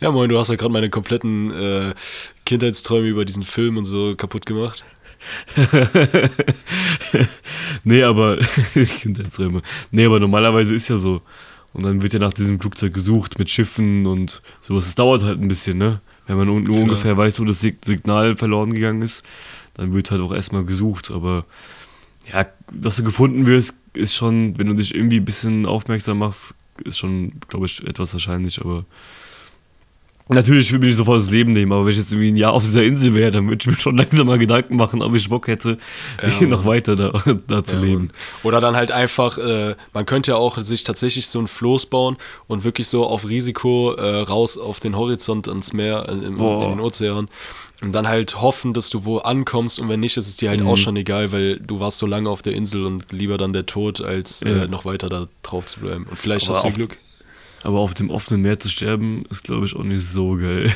Ja, 0.00 0.10
moin, 0.10 0.28
du 0.30 0.38
hast 0.38 0.48
ja 0.48 0.56
gerade 0.56 0.72
meine 0.72 0.88
kompletten 0.88 1.50
äh, 1.52 1.94
Kindheitsträume 2.46 3.08
über 3.08 3.24
diesen 3.24 3.42
Film 3.44 3.76
und 3.76 3.84
so 3.84 4.14
kaputt 4.16 4.46
gemacht. 4.46 4.84
nee, 7.84 8.02
aber 8.02 8.38
Kindheitsträume. 8.74 9.62
Nee, 9.90 10.06
aber 10.06 10.20
normalerweise 10.20 10.74
ist 10.74 10.88
ja 10.88 10.96
so. 10.96 11.22
Und 11.72 11.84
dann 11.84 12.02
wird 12.02 12.12
ja 12.12 12.18
nach 12.18 12.32
diesem 12.32 12.58
Flugzeug 12.60 12.92
gesucht 12.94 13.38
mit 13.38 13.48
Schiffen 13.50 14.06
und 14.06 14.42
sowas. 14.60 14.86
Es 14.86 14.94
dauert 14.94 15.22
halt 15.22 15.40
ein 15.40 15.48
bisschen, 15.48 15.78
ne? 15.78 16.00
Wenn 16.26 16.36
man 16.36 16.46
nur 16.46 16.62
Klar. 16.62 16.78
ungefähr 16.78 17.16
weiß, 17.16 17.40
wo 17.40 17.44
das 17.44 17.60
Sig- 17.60 17.84
Signal 17.84 18.36
verloren 18.36 18.72
gegangen 18.72 19.02
ist, 19.02 19.24
dann 19.74 19.92
wird 19.92 20.10
halt 20.10 20.20
auch 20.20 20.32
erstmal 20.32 20.64
gesucht. 20.64 21.10
Aber 21.10 21.44
ja, 22.32 22.46
dass 22.72 22.96
du 22.96 23.04
gefunden 23.04 23.46
wirst, 23.46 23.74
ist 23.94 24.14
schon, 24.14 24.58
wenn 24.58 24.68
du 24.68 24.74
dich 24.74 24.94
irgendwie 24.94 25.18
ein 25.18 25.24
bisschen 25.24 25.66
aufmerksam 25.66 26.18
machst, 26.18 26.54
ist 26.84 26.98
schon, 26.98 27.40
glaube 27.48 27.66
ich, 27.66 27.86
etwas 27.86 28.12
wahrscheinlich. 28.12 28.60
Aber 28.60 28.84
Natürlich 30.34 30.70
würde 30.72 30.86
ich 30.88 30.96
sofort 30.96 31.18
das 31.18 31.30
Leben 31.30 31.52
nehmen, 31.52 31.72
aber 31.72 31.84
wenn 31.84 31.92
ich 31.92 31.98
jetzt 31.98 32.12
irgendwie 32.12 32.30
ein 32.30 32.36
Jahr 32.36 32.52
auf 32.52 32.62
dieser 32.62 32.82
Insel 32.84 33.14
wäre, 33.14 33.30
dann 33.30 33.48
würde 33.48 33.58
ich 33.62 33.66
mir 33.66 33.80
schon 33.80 33.96
langsam 33.98 34.26
mal 34.26 34.38
Gedanken 34.38 34.76
machen, 34.76 35.02
ob 35.02 35.14
ich 35.14 35.28
Bock 35.28 35.46
hätte, 35.48 35.76
Ja, 36.40 36.46
noch 36.46 36.64
weiter 36.64 36.96
da, 36.96 37.22
da 37.46 37.64
zu 37.64 37.76
Ja, 37.76 37.82
leben. 37.82 38.10
Oder 38.42 38.60
dann 38.60 38.76
halt 38.76 38.92
einfach, 38.92 39.38
äh, 39.38 39.74
man 39.92 40.06
könnte 40.06 40.30
ja 40.32 40.36
auch 40.36 40.58
sich 40.58 40.84
tatsächlich 40.84 41.26
so 41.26 41.38
ein 41.38 41.46
Floß 41.48 41.86
bauen 41.86 42.16
und 42.46 42.64
wirklich 42.64 42.86
so 42.88 43.04
auf 43.06 43.28
Risiko 43.28 43.92
äh, 43.94 44.20
raus 44.22 44.56
auf 44.58 44.80
den 44.80 44.96
Horizont 44.96 45.46
ins 45.48 45.72
Meer, 45.72 46.04
äh, 46.08 46.12
im, 46.12 46.36
Boah. 46.36 46.64
in 46.64 46.70
den 46.70 46.80
Ozean. 46.80 47.28
Und 47.82 47.92
dann 47.94 48.08
halt 48.08 48.42
hoffen, 48.42 48.74
dass 48.74 48.90
du 48.90 49.06
wo 49.06 49.18
ankommst 49.18 49.80
und 49.80 49.88
wenn 49.88 50.00
nicht, 50.00 50.16
ist 50.18 50.28
es 50.28 50.36
dir 50.36 50.50
halt 50.50 50.60
Mhm. 50.60 50.66
auch 50.68 50.76
schon 50.76 50.96
egal, 50.96 51.32
weil 51.32 51.58
du 51.60 51.80
warst 51.80 51.96
so 51.98 52.04
lange 52.06 52.28
auf 52.28 52.42
der 52.42 52.52
Insel 52.52 52.84
und 52.84 53.10
lieber 53.10 53.38
dann 53.38 53.54
der 53.54 53.64
Tod, 53.64 54.02
als 54.02 54.40
Ja. 54.42 54.64
äh, 54.64 54.68
noch 54.68 54.84
weiter 54.84 55.08
da 55.08 55.28
drauf 55.42 55.64
zu 55.66 55.80
bleiben. 55.80 56.06
Und 56.10 56.18
vielleicht 56.18 56.46
Aber 56.50 56.62
hast 56.62 56.66
du 56.76 56.76
Glück. 56.76 56.98
Aber 57.62 57.80
auf 57.80 57.94
dem 57.94 58.10
offenen 58.10 58.42
Meer 58.42 58.58
zu 58.58 58.68
sterben, 58.68 59.24
ist, 59.30 59.44
glaube 59.44 59.66
ich, 59.66 59.76
auch 59.76 59.82
nicht 59.82 60.02
so 60.02 60.36
geil. 60.36 60.74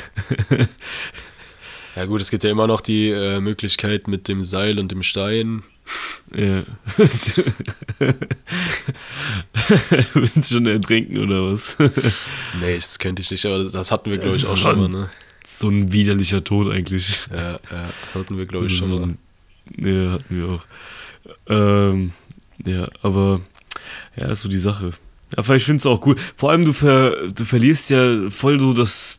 Ja 1.96 2.06
gut, 2.06 2.20
es 2.20 2.30
gibt 2.30 2.42
ja 2.42 2.50
immer 2.50 2.66
noch 2.66 2.80
die 2.80 3.10
äh, 3.10 3.38
Möglichkeit 3.40 4.08
mit 4.08 4.26
dem 4.26 4.42
Seil 4.42 4.80
und 4.80 4.90
dem 4.90 5.04
Stein. 5.04 5.62
ja. 6.34 6.64
Willst 10.14 10.36
du 10.36 10.42
schon 10.42 10.66
ertrinken 10.66 11.18
oder 11.18 11.52
was? 11.52 11.76
Nee, 12.60 12.74
das 12.74 12.98
könnte 12.98 13.22
ich 13.22 13.30
nicht, 13.30 13.46
aber 13.46 13.62
das 13.64 13.92
hatten 13.92 14.10
wir, 14.10 14.18
glaube 14.18 14.36
ich, 14.36 14.44
auch 14.46 14.56
schon 14.56 14.78
mal, 14.78 14.88
ne? 14.88 15.08
so 15.46 15.68
ein 15.68 15.92
widerlicher 15.92 16.42
Tod 16.42 16.68
eigentlich. 16.68 17.20
Ja, 17.30 17.52
ja, 17.52 17.90
das 18.00 18.14
hatten 18.14 18.38
wir, 18.38 18.46
glaube 18.46 18.66
ich, 18.66 18.76
schon 18.76 18.88
so 18.88 18.98
mal. 18.98 19.16
ja, 19.76 20.12
hatten 20.12 20.36
wir 20.36 20.48
auch. 20.48 20.64
Ähm, 21.46 22.12
ja, 22.64 22.88
aber 23.02 23.40
ja, 24.16 24.30
ist 24.30 24.42
so 24.42 24.48
die 24.48 24.58
Sache. 24.58 24.92
Ja, 25.36 25.42
vielleicht 25.42 25.66
findest 25.66 25.84
du 25.86 25.90
auch 25.90 26.04
cool. 26.06 26.16
Vor 26.36 26.50
allem, 26.50 26.64
du, 26.64 26.72
ver, 26.72 27.28
du 27.28 27.44
verlierst 27.44 27.90
ja 27.90 28.30
voll 28.30 28.60
so 28.60 28.72
das, 28.72 29.18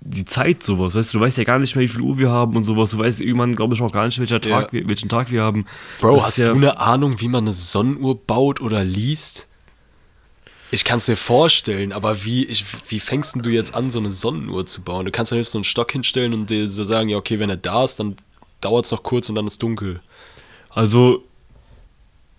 die 0.00 0.24
Zeit, 0.24 0.62
sowas. 0.62 0.94
Weißt 0.94 1.12
du, 1.12 1.18
du 1.18 1.24
weißt 1.24 1.38
ja 1.38 1.44
gar 1.44 1.58
nicht 1.58 1.76
mehr, 1.76 1.84
wie 1.84 1.88
viel 1.88 2.00
Uhr 2.00 2.18
wir 2.18 2.30
haben 2.30 2.56
und 2.56 2.64
sowas. 2.64 2.90
Du 2.90 2.98
weißt 2.98 3.20
irgendwann, 3.20 3.54
glaube 3.54 3.74
ich, 3.74 3.82
auch 3.82 3.92
gar 3.92 4.06
nicht, 4.06 4.18
welcher 4.18 4.40
Ja. 4.46 4.62
Tag 4.62 4.72
wir, 4.72 4.88
welchen 4.88 5.08
Tag 5.08 5.30
wir 5.30 5.42
haben. 5.42 5.66
Bro, 6.00 6.16
Das 6.16 6.24
hast 6.26 6.38
ja- 6.38 6.46
du 6.48 6.54
eine 6.54 6.78
Ahnung, 6.80 7.20
wie 7.20 7.28
man 7.28 7.44
eine 7.44 7.52
Sonnenuhr 7.52 8.18
baut 8.18 8.60
oder 8.60 8.84
liest? 8.84 9.48
Ich 10.70 10.84
kann 10.84 10.96
es 10.98 11.04
dir 11.06 11.18
vorstellen, 11.18 11.92
aber 11.92 12.24
wie, 12.24 12.44
ich, 12.46 12.64
wie 12.88 12.98
fängst 13.00 13.34
denn 13.34 13.42
du 13.42 13.50
jetzt 13.50 13.74
an, 13.74 13.90
so 13.90 13.98
eine 13.98 14.10
Sonnenuhr 14.10 14.64
zu 14.64 14.80
bauen? 14.80 15.04
Du 15.04 15.10
kannst 15.12 15.30
ja 15.30 15.36
nicht 15.36 15.50
so 15.50 15.58
einen 15.58 15.64
Stock 15.64 15.92
hinstellen 15.92 16.32
und 16.32 16.48
dir 16.48 16.70
so 16.70 16.82
sagen, 16.84 17.10
ja, 17.10 17.18
okay, 17.18 17.38
wenn 17.38 17.50
er 17.50 17.58
da 17.58 17.84
ist, 17.84 17.96
dann 18.00 18.16
dauert 18.62 18.86
es 18.86 18.90
noch 18.90 19.02
kurz 19.02 19.28
und 19.28 19.34
dann 19.34 19.46
ist 19.46 19.62
dunkel. 19.62 20.00
Also, 20.70 21.24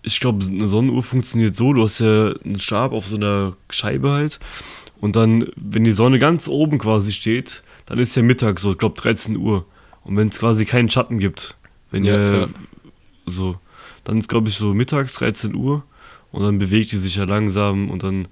ich 0.04 0.20
glaube, 0.20 0.44
eine 0.44 0.66
Sonnenuhr 0.66 1.02
funktioniert 1.02 1.56
so, 1.56 1.72
du 1.72 1.82
hast 1.82 2.00
ja 2.00 2.32
einen 2.44 2.60
Stab 2.60 2.92
auf 2.92 3.06
so 3.06 3.16
einer 3.16 3.56
Scheibe 3.70 4.10
halt 4.10 4.38
und 5.00 5.16
dann, 5.16 5.48
wenn 5.56 5.84
die 5.84 5.92
Sonne 5.92 6.18
ganz 6.18 6.48
oben 6.48 6.78
quasi 6.78 7.12
steht, 7.12 7.62
dann 7.86 7.98
ist 7.98 8.16
ja 8.16 8.22
Mittag 8.22 8.58
so, 8.58 8.72
ich 8.72 8.78
glaube 8.78 8.98
13 8.98 9.36
Uhr. 9.36 9.66
Und 10.02 10.16
wenn 10.16 10.28
es 10.28 10.38
quasi 10.38 10.64
keinen 10.64 10.88
Schatten 10.90 11.18
gibt, 11.18 11.56
wenn 11.90 12.04
Ja, 12.04 12.40
ja. 12.40 12.48
so, 13.26 13.58
dann 14.04 14.18
ist 14.18 14.28
glaube 14.28 14.48
ich 14.48 14.56
so 14.56 14.74
mittags 14.74 15.14
13 15.14 15.54
Uhr 15.54 15.84
und 16.30 16.42
dann 16.42 16.58
bewegt 16.58 16.92
die 16.92 16.96
sich 16.96 17.16
ja 17.16 17.24
langsam 17.24 17.90
und 17.90 18.02
dann 18.02 18.28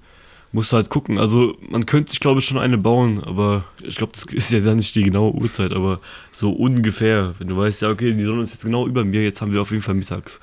musst 0.51 0.71
du 0.71 0.75
halt 0.75 0.89
gucken. 0.89 1.17
Also 1.17 1.57
man 1.69 1.85
könnte 1.85 2.11
sich 2.11 2.19
glaube 2.19 2.39
ich 2.39 2.45
schon 2.45 2.57
eine 2.57 2.77
bauen, 2.77 3.23
aber 3.23 3.65
ich 3.81 3.95
glaube, 3.95 4.13
das 4.13 4.25
ist 4.31 4.51
ja 4.51 4.59
dann 4.59 4.77
nicht 4.77 4.95
die 4.95 5.03
genaue 5.03 5.33
Uhrzeit, 5.33 5.73
aber 5.73 5.99
so 6.31 6.51
ungefähr, 6.51 7.35
wenn 7.39 7.47
du 7.47 7.57
weißt, 7.57 7.81
ja 7.81 7.89
okay, 7.89 8.13
die 8.13 8.23
Sonne 8.23 8.43
ist 8.43 8.53
jetzt 8.53 8.65
genau 8.65 8.87
über 8.87 9.03
mir, 9.03 9.23
jetzt 9.23 9.41
haben 9.41 9.53
wir 9.53 9.61
auf 9.61 9.71
jeden 9.71 9.83
Fall 9.83 9.95
mittags. 9.95 10.39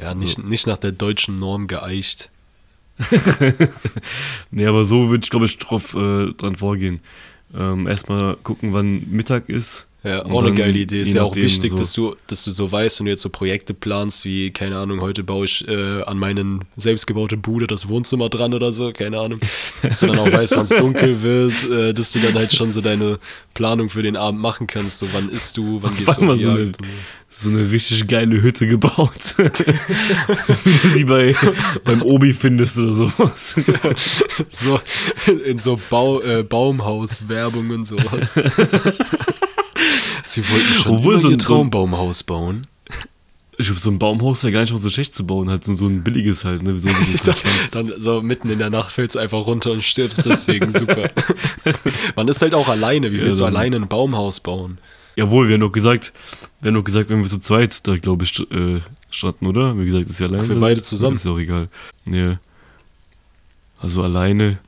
Ja, 0.00 0.14
nicht, 0.14 0.42
nicht 0.42 0.66
nach 0.66 0.78
der 0.78 0.92
deutschen 0.92 1.38
Norm 1.38 1.66
geeicht. 1.66 2.30
Nee, 4.50 4.66
aber 4.66 4.84
so 4.84 5.08
würde 5.08 5.24
ich, 5.24 5.30
glaube 5.30 5.46
ich, 5.46 5.58
drauf, 5.58 5.94
äh, 5.94 6.32
dran 6.32 6.56
vorgehen. 6.56 7.00
Ähm, 7.54 7.86
erstmal 7.86 8.36
gucken, 8.36 8.72
wann 8.72 9.08
Mittag 9.10 9.48
ist 9.48 9.86
Ja, 10.02 10.20
Und 10.22 10.32
auch 10.32 10.42
eine 10.42 10.54
geile 10.54 10.78
Idee. 10.78 11.02
Ist 11.02 11.12
ja 11.14 11.24
auch 11.24 11.36
wichtig, 11.36 11.72
so- 11.72 11.76
dass 11.76 11.92
du, 11.92 12.16
dass 12.26 12.44
du 12.44 12.50
so 12.52 12.72
weißt, 12.72 13.00
wenn 13.00 13.04
du 13.06 13.10
jetzt 13.12 13.20
so 13.20 13.28
Projekte 13.28 13.74
planst, 13.74 14.24
wie, 14.24 14.50
keine 14.50 14.78
Ahnung, 14.78 15.02
heute 15.02 15.22
baue 15.24 15.44
ich 15.44 15.68
äh, 15.68 16.02
an 16.04 16.16
meinen 16.18 16.64
selbstgebaute 16.78 17.36
Bude 17.36 17.66
das 17.66 17.86
Wohnzimmer 17.88 18.30
dran 18.30 18.54
oder 18.54 18.72
so, 18.72 18.92
keine 18.92 19.18
Ahnung. 19.20 19.40
Dass 19.82 20.00
du 20.00 20.06
dann 20.06 20.18
auch 20.18 20.32
weißt, 20.32 20.56
wann 20.56 20.64
es 20.64 20.70
dunkel 20.70 21.20
wird, 21.20 21.70
äh, 21.70 21.92
dass 21.92 22.12
du 22.12 22.20
dann 22.20 22.32
halt 22.34 22.54
schon 22.54 22.72
so 22.72 22.80
deine 22.80 23.18
Planung 23.52 23.90
für 23.90 24.02
den 24.02 24.16
Abend 24.16 24.40
machen 24.40 24.66
kannst. 24.66 25.00
So, 25.00 25.06
wann 25.12 25.28
isst 25.28 25.58
du, 25.58 25.82
wann 25.82 25.94
gehst 25.94 26.06
du 26.08 26.12
auf 26.32 26.38
so 26.40 26.50
eine, 26.50 26.72
so 27.28 27.48
eine 27.50 27.70
richtig 27.70 28.06
geile 28.08 28.40
Hütte 28.40 28.66
gebaut. 28.66 29.34
Wie 29.36 30.78
du 30.82 30.88
sie 30.94 31.04
bei, 31.04 31.34
beim 31.84 32.00
Obi 32.00 32.32
findest 32.32 32.78
oder 32.78 32.92
sowas. 32.92 33.56
So, 34.48 34.80
in 35.44 35.58
so 35.58 35.78
Bau, 35.90 36.20
äh, 36.22 36.42
Baumhaus-Werbung 36.42 37.68
und 37.70 37.84
sowas. 37.84 38.40
Sie 40.32 40.48
wollten 40.48 40.74
schon 40.74 40.96
Obwohl 40.98 41.14
immer 41.14 41.22
so 41.22 41.28
ein- 41.28 41.38
Traumbaumhaus 41.38 42.22
bauen. 42.22 42.66
Ich 43.58 43.66
glaube, 43.66 43.80
so 43.80 43.90
ein 43.90 43.98
Baumhaus 43.98 44.42
wäre 44.42 44.52
gar 44.54 44.62
nicht 44.62 44.72
mal 44.72 44.78
so 44.78 44.88
schlecht 44.88 45.14
zu 45.14 45.26
bauen, 45.26 45.50
halt 45.50 45.64
so, 45.64 45.74
so 45.74 45.86
ein 45.86 46.02
billiges 46.02 46.46
halt, 46.46 46.62
ne? 46.62 46.78
So, 46.78 46.88
du 47.24 47.34
dann, 47.72 47.92
so 47.98 48.22
mitten 48.22 48.48
in 48.48 48.58
der 48.58 48.70
Nacht 48.70 48.90
fällst 48.92 49.16
du 49.16 49.18
einfach 49.18 49.44
runter 49.44 49.72
und 49.72 49.84
stirbst 49.84 50.24
deswegen 50.24 50.72
super. 50.72 51.10
Man 52.16 52.26
ist 52.28 52.40
halt 52.40 52.54
auch 52.54 52.68
alleine. 52.68 53.12
Wie 53.12 53.18
Ja, 53.18 53.24
willst 53.24 53.40
du 53.40 53.44
dann- 53.44 53.54
alleine 53.56 53.76
ein 53.76 53.86
Baumhaus 53.88 54.40
bauen? 54.40 54.78
Jawohl, 55.16 55.48
wir 55.48 55.54
haben 55.54 55.60
doch 55.60 55.72
gesagt, 55.72 56.12
wir 56.62 56.68
haben 56.68 56.76
doch 56.76 56.84
gesagt, 56.84 57.10
wenn 57.10 57.22
wir 57.22 57.28
zu 57.28 57.40
zweit 57.40 57.86
da, 57.86 57.98
glaube 57.98 58.24
ich, 58.24 58.38
äh, 58.50 58.80
starten, 59.10 59.46
oder? 59.46 59.76
Wie 59.78 59.84
gesagt, 59.84 60.08
ist 60.08 60.20
ja 60.20 60.26
alleine. 60.28 60.44
Für 60.44 60.54
das- 60.54 60.60
beide 60.62 60.80
zusammen. 60.82 61.16
Ist 61.16 61.26
ja 61.26 61.32
auch 61.32 61.38
egal. 61.38 61.68
Ja. 62.08 62.38
Also 63.78 64.02
alleine. 64.02 64.58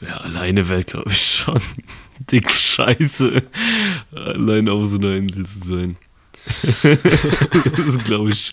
Ja, 0.00 0.16
alleine 0.16 0.68
wäre, 0.68 0.82
glaube 0.82 1.10
ich, 1.12 1.22
schon 1.24 1.60
dick 2.30 2.50
scheiße, 2.50 3.42
alleine 4.14 4.72
auf 4.72 4.88
so 4.88 4.96
einer 4.96 5.16
Insel 5.16 5.46
zu 5.46 5.58
sein. 5.64 5.96
das 6.82 7.86
ist, 7.86 8.04
glaube 8.04 8.30
ich, 8.30 8.52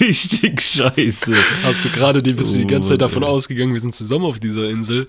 richtig 0.00 0.62
scheiße. 0.62 1.34
Hast 1.62 1.84
du 1.84 1.90
gerade 1.90 2.22
die, 2.22 2.32
bist 2.32 2.54
du 2.54 2.58
die 2.58 2.64
Oh, 2.64 2.68
ganze 2.68 2.88
Zeit 2.88 3.00
Mann, 3.00 3.10
davon 3.10 3.24
ausgegangen, 3.24 3.74
wir 3.74 3.80
sind 3.80 3.94
zusammen 3.94 4.24
auf 4.24 4.38
dieser 4.38 4.70
Insel? 4.70 5.08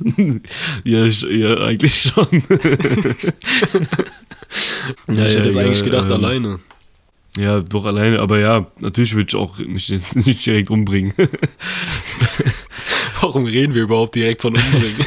ja, 0.84 1.04
ich, 1.04 1.20
ja, 1.22 1.58
eigentlich 1.58 2.00
schon. 2.00 2.42
Ja, 5.08 5.26
ich 5.26 5.36
hätte 5.36 5.48
jetzt 5.48 5.56
egal, 5.56 5.64
eigentlich 5.66 5.84
gedacht, 5.84 6.06
ähm, 6.06 6.12
alleine. 6.12 6.60
Ja, 7.36 7.60
doch 7.60 7.84
alleine, 7.84 8.20
aber 8.20 8.38
ja, 8.38 8.66
natürlich 8.78 9.14
würde 9.14 9.28
ich 9.28 9.36
auch 9.36 9.58
mich 9.58 9.88
jetzt 9.88 10.16
nicht 10.16 10.44
direkt 10.46 10.70
umbringen. 10.70 11.12
Warum 13.20 13.44
reden 13.44 13.74
wir 13.74 13.82
überhaupt 13.82 14.14
direkt 14.14 14.40
von 14.40 14.56
umbringen? 14.56 15.06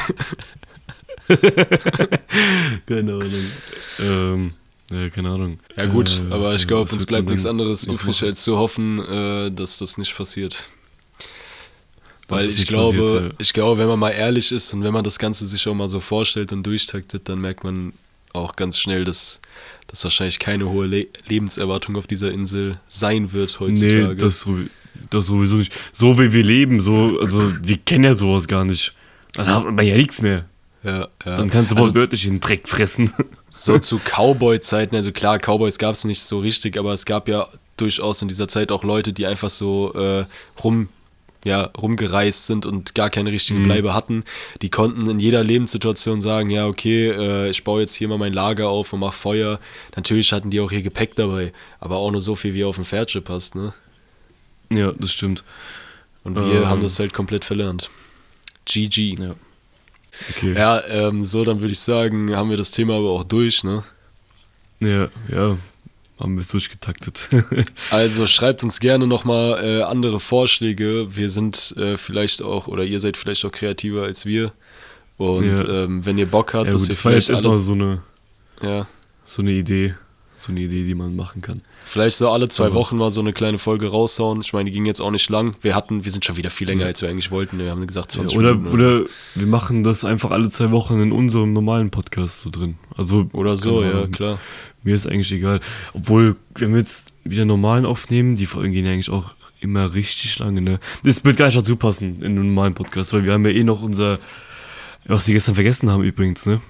keine 2.86 3.12
Ahnung. 3.12 3.44
Ähm, 4.00 4.52
ja, 4.90 5.08
keine 5.10 5.30
Ahnung. 5.30 5.58
ja 5.76 5.86
gut, 5.86 6.22
Äh, 6.30 6.32
aber 6.32 6.54
ich 6.54 6.66
glaube, 6.66 6.92
uns 6.92 7.06
bleibt 7.06 7.28
nichts 7.28 7.46
anderes 7.46 7.84
übrig, 7.84 8.04
machen? 8.06 8.28
als 8.28 8.42
zu 8.42 8.58
hoffen, 8.58 8.98
äh, 9.04 9.50
dass 9.50 9.78
das 9.78 9.98
nicht 9.98 10.16
passiert. 10.16 10.56
Weil 12.28 12.46
ich 12.46 12.66
glaube, 12.66 12.96
passiert, 12.98 13.22
ja. 13.22 13.34
ich 13.38 13.52
glaube, 13.52 13.78
wenn 13.78 13.88
man 13.88 13.98
mal 13.98 14.10
ehrlich 14.10 14.50
ist 14.52 14.72
und 14.72 14.82
wenn 14.82 14.92
man 14.92 15.04
das 15.04 15.18
Ganze 15.18 15.46
sich 15.46 15.66
auch 15.68 15.74
mal 15.74 15.88
so 15.88 16.00
vorstellt 16.00 16.52
und 16.52 16.62
durchtaktet, 16.62 17.28
dann 17.28 17.40
merkt 17.40 17.64
man 17.64 17.92
auch 18.32 18.56
ganz 18.56 18.78
schnell, 18.78 19.04
dass 19.04 19.40
dass 19.86 20.04
wahrscheinlich 20.04 20.38
keine 20.38 20.68
hohe 20.68 20.86
Le 20.86 21.06
Lebenserwartung 21.28 21.96
auf 21.96 22.06
dieser 22.06 22.32
Insel 22.32 22.80
sein 22.88 23.32
wird 23.32 23.60
heutzutage. 23.60 24.08
Nee, 24.08 24.14
das, 24.14 24.46
das 25.10 25.26
sowieso 25.26 25.56
nicht. 25.56 25.72
So 25.92 26.18
wie 26.18 26.32
wir 26.32 26.42
leben, 26.42 26.80
so, 26.80 27.18
also 27.20 27.52
wir 27.62 27.76
kennen 27.76 28.04
ja 28.04 28.14
sowas 28.14 28.48
gar 28.48 28.64
nicht. 28.64 28.94
Dann 29.34 29.46
hat 29.46 29.64
man 29.64 29.86
ja 29.86 29.96
nichts 29.96 30.22
mehr. 30.22 30.46
Ja, 30.84 31.08
ja. 31.24 31.36
Dann 31.36 31.50
kannst 31.50 31.72
du 31.72 31.76
Also 31.76 31.88
wortwörtlich 31.88 32.24
den 32.24 32.40
Dreck 32.40 32.68
fressen. 32.68 33.12
So 33.56 33.78
zu 33.78 34.00
Cowboy-Zeiten, 34.00 34.96
also 34.96 35.12
klar, 35.12 35.38
Cowboys 35.38 35.78
gab 35.78 35.94
es 35.94 36.04
nicht 36.04 36.20
so 36.22 36.40
richtig, 36.40 36.76
aber 36.76 36.92
es 36.92 37.04
gab 37.06 37.28
ja 37.28 37.46
durchaus 37.76 38.20
in 38.20 38.26
dieser 38.26 38.48
Zeit 38.48 38.72
auch 38.72 38.82
Leute, 38.82 39.12
die 39.12 39.26
einfach 39.26 39.48
so 39.48 39.94
äh, 39.94 40.26
rum, 40.64 40.88
ja, 41.44 41.70
rumgereist 41.80 42.46
sind 42.46 42.66
und 42.66 42.96
gar 42.96 43.10
keine 43.10 43.30
richtige 43.30 43.60
Mhm. 43.60 43.64
Bleibe 43.64 43.94
hatten. 43.94 44.24
Die 44.60 44.70
konnten 44.70 45.08
in 45.08 45.20
jeder 45.20 45.44
Lebenssituation 45.44 46.20
sagen, 46.20 46.50
ja, 46.50 46.66
okay, 46.66 47.10
äh, 47.10 47.48
ich 47.48 47.62
baue 47.62 47.82
jetzt 47.82 47.94
hier 47.94 48.08
mal 48.08 48.18
mein 48.18 48.32
Lager 48.32 48.68
auf 48.70 48.92
und 48.92 48.98
mach 49.00 49.12
Feuer. 49.14 49.60
Natürlich 49.94 50.32
hatten 50.32 50.50
die 50.50 50.58
auch 50.58 50.72
ihr 50.72 50.82
Gepäck 50.82 51.14
dabei, 51.14 51.52
aber 51.78 51.98
auch 51.98 52.10
nur 52.10 52.20
so 52.22 52.34
viel, 52.34 52.54
wie 52.54 52.64
auf 52.64 52.74
dem 52.74 52.84
Pferdchen 52.84 53.22
passt, 53.22 53.54
ne? 53.54 53.72
ja, 54.70 54.90
das 54.98 55.12
stimmt. 55.12 55.44
Und 56.24 56.34
wir 56.34 56.42
Ähm. 56.62 56.66
haben 56.68 56.80
das 56.80 56.98
halt 56.98 57.12
komplett 57.14 57.44
verlernt. 57.44 57.88
GG. 58.64 59.16
Ja. 59.20 59.34
Okay. 60.36 60.54
Ja, 60.54 60.82
ähm, 60.88 61.24
so, 61.24 61.44
dann 61.44 61.60
würde 61.60 61.72
ich 61.72 61.80
sagen, 61.80 62.34
haben 62.36 62.50
wir 62.50 62.56
das 62.56 62.70
Thema 62.70 62.94
aber 62.96 63.10
auch 63.10 63.24
durch, 63.24 63.64
ne? 63.64 63.82
Ja, 64.80 65.08
ja. 65.28 65.58
Haben 66.20 66.34
wir 66.36 66.40
es 66.42 66.48
durchgetaktet. 66.48 67.28
Also 67.90 68.26
schreibt 68.26 68.62
uns 68.62 68.78
gerne 68.80 69.06
nochmal 69.06 69.62
äh, 69.64 69.82
andere 69.82 70.20
Vorschläge. 70.20 71.08
Wir 71.16 71.28
sind 71.28 71.74
äh, 71.76 71.96
vielleicht 71.96 72.42
auch, 72.42 72.68
oder 72.68 72.84
ihr 72.84 73.00
seid 73.00 73.16
vielleicht 73.16 73.44
auch 73.44 73.52
kreativer 73.52 74.04
als 74.04 74.24
wir. 74.24 74.52
Und 75.16 75.44
Ja. 75.56 75.84
ähm, 75.84 76.04
wenn 76.06 76.16
ihr 76.18 76.26
Bock 76.26 76.54
habt, 76.54 76.66
ja, 76.66 76.72
dass 76.72 76.82
gut, 76.82 76.88
wir 76.90 76.94
das 76.94 77.04
war 77.04 77.12
jetzt 77.12 77.26
vielleicht 77.26 77.44
erstmal 77.44 77.58
so 77.58 77.72
eine, 77.72 78.02
ja, 78.62 78.86
so 79.26 79.42
eine 79.42 79.52
Idee. 79.52 79.94
So 80.36 80.52
eine 80.52 80.60
Idee, 80.60 80.84
die 80.84 80.94
man 80.94 81.16
machen 81.16 81.40
kann. 81.42 81.62
vielleicht 81.86 82.16
so 82.16 82.28
alle 82.30 82.48
zwei 82.48 82.66
Aber- 82.66 82.74
Wochen 82.74 82.96
mal 82.98 83.10
so 83.10 83.20
eine 83.20 83.32
kleine 83.32 83.58
Folge 83.58 83.86
raushauen. 83.88 84.40
Ich 84.40 84.52
meine, 84.52 84.68
die 84.70 84.74
ging 84.74 84.84
jetzt 84.84 85.00
auch 85.00 85.10
nicht 85.10 85.30
lang. 85.30 85.56
Wir 85.62 85.74
hatten, 85.74 86.04
wir 86.04 86.12
sind 86.12 86.24
schon 86.24 86.36
wieder 86.36 86.50
viel 86.50 86.66
länger, 86.66 86.86
als 86.86 87.00
wir 87.02 87.08
eigentlich 87.08 87.30
wollten. 87.30 87.58
Wir 87.58 87.70
haben 87.70 87.86
gesagt 87.86 88.14
Ja, 88.14 88.20
20 88.20 88.36
oder, 88.38 88.54
Minuten. 88.54 88.74
oder 88.74 89.04
wir 89.36 89.46
machen 89.46 89.84
das 89.84 90.04
einfach 90.04 90.30
alle 90.32 90.50
zwei 90.50 90.70
Wochen 90.70 91.00
in 91.00 91.12
unserem 91.12 91.52
normalen 91.52 91.90
Podcast 91.90 92.40
so 92.40 92.50
drin. 92.50 92.76
Also, 92.96 93.28
oder 93.32 93.56
so, 93.56 93.80
keine 93.80 93.86
ja, 93.92 93.98
Ahnung. 93.98 94.10
klar. 94.10 94.38
Mir 94.82 94.94
ist 94.94 95.06
eigentlich 95.06 95.32
egal. 95.32 95.60
Obwohl, 95.94 96.36
wenn 96.56 96.72
wir 96.72 96.80
jetzt 96.80 97.14
wieder 97.24 97.44
normalen 97.44 97.86
aufnehmen, 97.86 98.36
die 98.36 98.46
Folgen 98.46 98.72
gehen 98.72 98.84
ja 98.84 98.92
eigentlich 98.92 99.10
auch 99.10 99.34
immer 99.60 99.94
richtig 99.94 100.38
lange, 100.40 100.60
ne? 100.60 100.78
Das 101.04 101.24
wird 101.24 101.38
gar 101.38 101.46
nicht 101.46 101.56
dazu 101.56 101.76
passen 101.76 102.16
in 102.20 102.32
einem 102.32 102.48
normalen 102.48 102.74
Podcast, 102.74 103.12
weil 103.14 103.24
wir 103.24 103.32
haben 103.32 103.44
ja 103.46 103.52
eh 103.52 103.62
noch 103.64 103.80
unser, 103.80 104.18
was 105.06 105.26
wir 105.26 105.32
gestern 105.34 105.54
vergessen 105.54 105.90
haben 105.90 106.02
übrigens, 106.02 106.44
ne? 106.44 106.60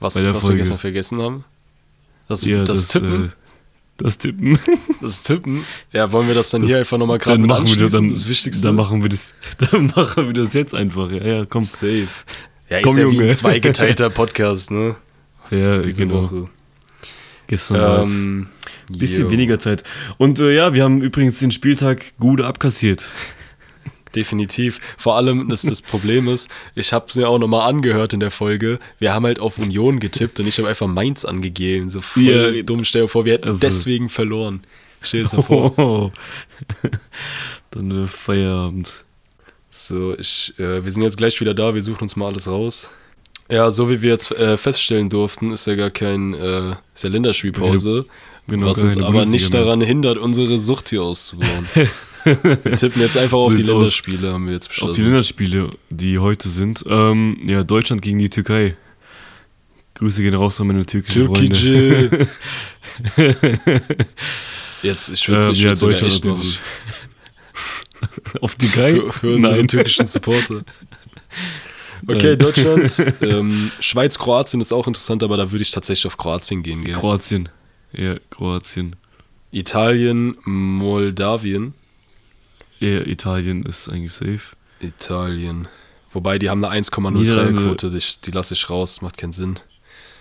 Was, 0.00 0.14
was 0.14 0.48
wir 0.48 0.56
gestern 0.56 0.78
vergessen 0.78 1.20
haben? 1.20 1.44
Das, 2.28 2.44
Ja, 2.44 2.62
das, 2.64 2.88
Tippen. 2.88 3.26
Äh, 3.26 3.28
das 3.96 4.18
Tippen. 4.18 4.58
das 5.00 5.22
Tippen. 5.24 5.64
Ja, 5.92 6.12
wollen 6.12 6.28
wir 6.28 6.34
das 6.34 6.50
dann 6.50 6.62
Das- 6.62 6.70
hier 6.70 6.78
einfach 6.78 6.98
nochmal 6.98 7.18
gerade 7.18 7.38
mit 7.38 7.48
machen 7.50 7.66
wir 7.68 7.76
das, 7.76 7.92
dann, 7.92 8.08
das 8.08 8.28
Wichtigste. 8.28 8.66
dann 8.66 8.76
machen 8.76 9.02
wir 9.02 9.08
das, 9.08 9.34
dann 9.70 9.86
machen 9.96 10.26
wir 10.26 10.32
das 10.44 10.54
jetzt 10.54 10.74
einfach, 10.74 11.10
ja, 11.10 11.24
ja 11.24 11.44
komm. 11.46 11.62
Safe. 11.62 12.06
Ja, 12.68 12.82
Komm, 12.82 12.92
ist 12.92 12.98
ja 12.98 13.10
wie 13.10 13.14
Junge. 13.16 13.28
ein 13.30 13.34
zweigeteilter 13.34 14.10
Podcast, 14.10 14.70
ne? 14.70 14.96
Ja, 15.50 15.78
Diese 15.78 16.06
genau. 16.06 16.22
Woche. 16.24 16.50
Gestern 17.46 18.02
Ähm, 18.06 18.46
ein 18.90 18.98
bisschen 18.98 19.24
yo. 19.24 19.30
weniger 19.30 19.58
Zeit. 19.58 19.82
Und 20.18 20.38
äh, 20.38 20.54
ja, 20.54 20.74
wir 20.74 20.84
haben 20.84 21.00
übrigens 21.00 21.38
den 21.38 21.50
Spieltag 21.50 22.12
gut 22.18 22.42
abkassiert. 22.42 23.10
Definitiv. 24.14 24.80
Vor 24.96 25.16
allem, 25.16 25.48
dass 25.48 25.62
das 25.62 25.82
Problem 25.82 26.28
ist, 26.28 26.50
ich 26.74 26.92
habe 26.92 27.06
es 27.08 27.14
mir 27.16 27.28
auch 27.28 27.38
nochmal 27.38 27.68
angehört 27.68 28.12
in 28.12 28.20
der 28.20 28.30
Folge. 28.30 28.78
Wir 28.98 29.12
haben 29.12 29.26
halt 29.26 29.38
auf 29.40 29.58
Union 29.58 30.00
getippt 30.00 30.40
und 30.40 30.46
ich 30.46 30.58
habe 30.58 30.68
einfach 30.68 30.86
Mainz 30.86 31.24
angegeben. 31.24 31.90
So 31.90 32.00
voll 32.00 32.22
Ja. 32.22 32.62
dumm. 32.62 32.84
Stell 32.84 33.02
dir 33.02 33.08
vor, 33.08 33.24
wir 33.24 33.34
hätten 33.34 33.48
Also- 33.48 33.60
deswegen 33.60 34.08
verloren. 34.08 34.62
Stell 35.02 35.24
dir 35.24 35.36
mal 35.36 35.42
vor. 35.42 35.78
Oh. 35.78 36.10
Dann 37.70 38.04
äh, 38.04 38.06
Feierabend. 38.06 39.04
So, 39.70 40.16
ich, 40.18 40.54
äh, 40.58 40.82
wir 40.84 40.90
sind 40.90 41.02
jetzt 41.02 41.18
gleich 41.18 41.40
wieder 41.40 41.54
da. 41.54 41.74
Wir 41.74 41.82
suchen 41.82 42.02
uns 42.02 42.16
mal 42.16 42.26
alles 42.28 42.48
raus. 42.48 42.90
Ja, 43.50 43.70
so 43.70 43.88
wie 43.90 44.02
wir 44.02 44.10
jetzt 44.10 44.30
äh, 44.32 44.56
feststellen 44.56 45.08
durften, 45.08 45.52
ist 45.52 45.66
ja 45.66 45.74
gar 45.74 45.90
kein, 45.90 46.34
äh, 46.34 46.72
ist 46.94 47.04
ja 47.04 47.10
Länderspielpause. 47.10 48.06
Genau, 48.46 48.66
was 48.66 48.82
uns 48.82 48.96
aber 48.96 49.06
Bundesliga 49.12 49.30
nicht 49.32 49.52
mehr. 49.52 49.62
daran 49.64 49.80
hindert, 49.82 50.16
unsere 50.18 50.58
Sucht 50.58 50.88
hier 50.88 51.02
auszubauen. 51.02 51.68
wir 52.42 52.76
tippen 52.76 53.02
jetzt 53.02 53.16
einfach 53.16 53.38
auf 53.38 53.54
die. 53.54 53.62
Länderspiele, 53.62 54.32
haben 54.32 54.46
wir 54.46 54.54
jetzt 54.54 54.68
beschlossen. 54.68 54.90
Auf 54.90 54.96
die 54.96 55.02
Länderspiele, 55.02 55.70
die 55.90 56.18
heute 56.18 56.48
sind. 56.48 56.84
Ähm, 56.88 57.38
ja, 57.44 57.62
Deutschland 57.64 58.02
gegen 58.02 58.18
die 58.18 58.30
Türkei. 58.30 58.76
Grüße 59.94 60.22
gehen 60.22 60.34
raus 60.34 60.60
an 60.60 60.68
meine 60.68 60.86
türkischen 60.86 61.26
Freunde. 61.26 61.48
Türkische. 61.48 62.28
Jetzt, 64.82 65.08
ich 65.10 65.28
würde 65.28 65.44
Ähm, 65.46 65.52
ich 65.52 65.60
ja, 65.60 65.74
sogar 65.74 66.00
echt 66.00 66.24
machen. 66.24 66.42
Auf 68.40 68.54
Türkei? 68.54 68.94
Für, 68.94 69.12
für 69.12 69.34
unsere 69.34 69.56
Nein. 69.56 69.68
türkischen 69.68 70.06
Supporter. 70.06 70.62
Okay, 72.06 72.28
Nein. 72.28 72.38
Deutschland. 72.38 73.06
ähm, 73.22 73.72
Schweiz, 73.80 74.18
Kroatien 74.20 74.60
ist 74.60 74.72
auch 74.72 74.86
interessant, 74.86 75.24
aber 75.24 75.36
da 75.36 75.50
würde 75.50 75.62
ich 75.62 75.72
tatsächlich 75.72 76.06
auf 76.06 76.16
Kroatien 76.16 76.62
gehen. 76.62 76.84
Gell? 76.84 76.94
Kroatien. 76.94 77.48
Ja, 77.92 78.14
Kroatien. 78.30 78.94
Italien, 79.50 80.36
Moldawien. 80.44 81.74
Ja, 82.80 83.00
Italien 83.00 83.64
ist 83.64 83.88
eigentlich 83.88 84.12
safe. 84.12 84.56
Italien. 84.80 85.68
Wobei, 86.12 86.38
die 86.38 86.48
haben 86.48 86.64
eine 86.64 86.80
1,03er 86.82 87.10
Niederlande. 87.10 87.62
Quote, 87.62 87.90
die, 87.90 88.02
die 88.24 88.30
lasse 88.30 88.54
ich 88.54 88.70
raus, 88.70 89.02
macht 89.02 89.16
keinen 89.18 89.32
Sinn. 89.32 89.56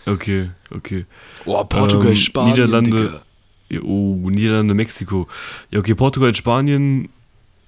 Okay, 0.05 0.49
okay. 0.71 1.05
Oh, 1.45 1.63
Portugal, 1.63 2.09
Ähm, 2.09 2.15
Spanien, 2.15 2.51
Niederlande. 2.53 3.21
Digga. 3.69 3.83
Oh, 3.85 4.29
Niederlande, 4.29 4.73
Mexiko. 4.73 5.27
Ja, 5.71 5.79
okay, 5.79 5.95
Portugal, 5.95 6.33
Spanien. 6.33 7.09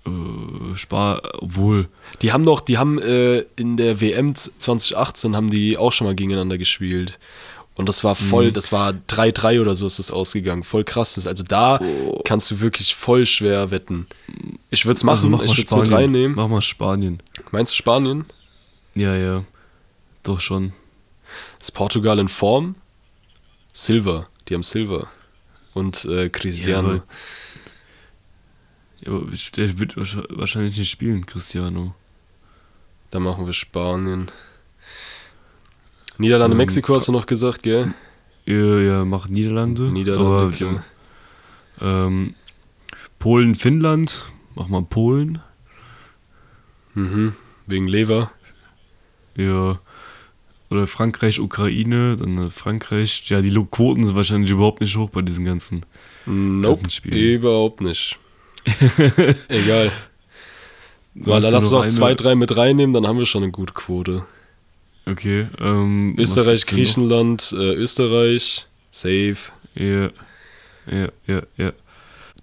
Äh, 0.06 0.76
Spa 0.76 1.22
obwohl. 1.40 1.90
Die 2.22 2.32
haben 2.32 2.46
doch, 2.46 2.62
die 2.62 2.78
haben 2.78 3.00
äh, 3.02 3.40
in 3.58 3.76
der 3.78 4.00
WM 4.00 4.34
2018 4.36 5.36
haben 5.36 5.50
die 5.50 5.78
auch 5.78 5.92
schon 5.92 6.08
mal 6.08 6.16
gegeneinander 6.16 6.58
gespielt. 6.58 7.20
Und 7.80 7.88
das 7.88 8.04
war 8.04 8.14
voll, 8.14 8.52
das 8.52 8.74
war 8.74 8.92
3-3 8.92 9.62
oder 9.62 9.74
so 9.74 9.88
ist 9.88 10.00
das 10.00 10.12
ausgegangen. 10.12 10.64
Voll 10.66 10.84
krass. 10.84 11.16
Das- 11.16 11.26
Also 11.28 11.44
da 11.44 11.80
kannst 12.26 12.52
du 12.52 12.60
wirklich 12.60 12.94
voll 12.94 13.26
schwer 13.26 13.72
wetten. 13.72 14.06
Ich 14.70 14.86
würde 14.86 14.98
es 14.98 15.04
machen, 15.06 15.16
Also 15.16 15.30
mach 15.30 15.42
ich 15.44 15.52
würde 15.58 15.62
es 15.64 15.72
mit 15.90 15.92
reinnehmen. 15.94 16.36
Mach 16.36 16.50
mal 16.50 16.62
Spanien. 16.62 17.24
Meinst 17.52 17.72
du 17.72 17.78
Spanien? 17.78 18.26
Ja, 18.96 19.16
ja. 19.16 19.46
Doch 20.24 20.42
schon. 20.42 20.74
Ist 21.62 21.72
Portugal 21.74 22.20
in 22.20 22.28
Form? 22.28 22.76
Silver. 23.72 24.28
Die 24.50 24.56
haben 24.56 24.64
Silver. 24.64 25.08
Und 25.74 26.04
äh, 26.04 26.28
Cristiano. 26.30 26.96
Ja, 26.96 27.04
Ja, 29.06 29.12
aber 29.14 29.28
der 29.56 29.80
wird 29.80 29.96
wahrsch- 29.96 30.26
wahrscheinlich 30.30 30.78
nicht 30.78 30.90
spielen, 30.92 31.26
Cristiano. 31.26 31.96
Dann 33.12 33.24
machen 33.24 33.46
wir 33.46 33.54
Spanien. 33.54 34.30
Niederlande, 36.20 36.54
Ähm, 36.54 36.58
Mexiko 36.58 36.96
hast 36.96 37.08
du 37.08 37.12
noch 37.12 37.26
gesagt, 37.26 37.64
gell? 37.64 37.94
Ja, 38.46 38.80
ja, 38.80 39.06
macht 39.06 39.30
Niederlande. 39.32 39.84
Niederlande, 39.92 40.66
aber. 41.80 42.06
Ähm, 42.06 42.36
Polen, 43.20 43.56
Finnland. 43.56 44.26
Mach 44.56 44.68
mal 44.68 44.84
Polen. 44.84 45.40
Mhm. 46.94 47.34
Wegen 47.68 47.88
Lever. 47.88 48.32
Ja. 49.36 49.80
Oder 50.70 50.88
Frankreich, 50.88 51.40
Ukraine, 51.40 52.18
dann 52.18 52.48
äh, 52.48 52.50
Frankreich. 52.50 53.24
Ja, 53.30 53.42
die 53.42 53.52
Quoten 53.72 54.04
sind 54.04 54.16
wahrscheinlich 54.16 54.52
überhaupt 54.52 54.82
nicht 54.82 54.96
hoch 54.98 55.10
bei 55.10 55.22
diesen 55.22 55.46
ganzen. 55.46 55.86
Nope, 56.26 56.82
Ganzen 56.82 56.90
Spiele. 56.90 57.36
überhaupt 57.36 57.82
nicht. 57.82 58.20
Egal. 59.48 59.92
Weil 61.16 61.42
du 61.42 61.50
lass 61.50 61.64
uns 61.64 61.72
noch 61.72 61.88
zwei, 61.88 62.14
drei 62.14 62.36
mit 62.36 62.56
reinnehmen, 62.56 62.94
dann 62.94 63.08
haben 63.08 63.18
wir 63.18 63.26
schon 63.26 63.44
eine 63.44 63.52
gute 63.52 63.74
Quote. 63.74 64.26
Okay. 65.10 65.48
Ähm, 65.60 66.16
Österreich? 66.18 66.66
Griechenland, 66.66 67.54
äh, 67.58 67.74
Österreich, 67.74 68.66
safe. 68.90 69.38
Ja. 69.76 70.10
Ja, 70.92 71.10
ja, 71.28 71.44
ja. 71.58 71.74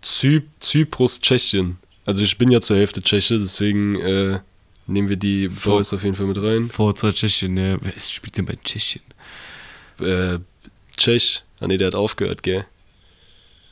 Zyp 0.01 0.45
Zyprus, 0.61 1.21
Tschechien. 1.21 1.79
Also 2.05 2.23
ich 2.23 2.39
bin 2.39 2.51
ja 2.51 2.61
zur 2.61 2.77
Hälfte 2.77 3.03
Tscheche, 3.03 3.39
deswegen 3.39 3.97
äh, 4.01 4.39
nehmen 4.87 5.09
wir 5.09 5.17
die 5.17 5.49
Boys 5.49 5.93
auf 5.93 6.05
jeden 6.05 6.15
Fall 6.15 6.27
mit 6.27 6.41
rein. 6.41 6.69
Forza 6.69 7.13
Tschechien, 7.13 7.57
ja. 7.57 7.79
Wer 7.81 7.97
ist, 7.97 8.13
spielt 8.13 8.37
denn 8.37 8.47
bei 8.47 8.57
Tschechien? 8.63 9.03
Äh, 10.01 10.39
Tschech. 10.97 11.43
Ah 11.61 11.67
nee, 11.67 11.77
der 11.77 11.89
hat 11.89 11.95
aufgehört, 11.95 12.43
gell? 12.43 12.65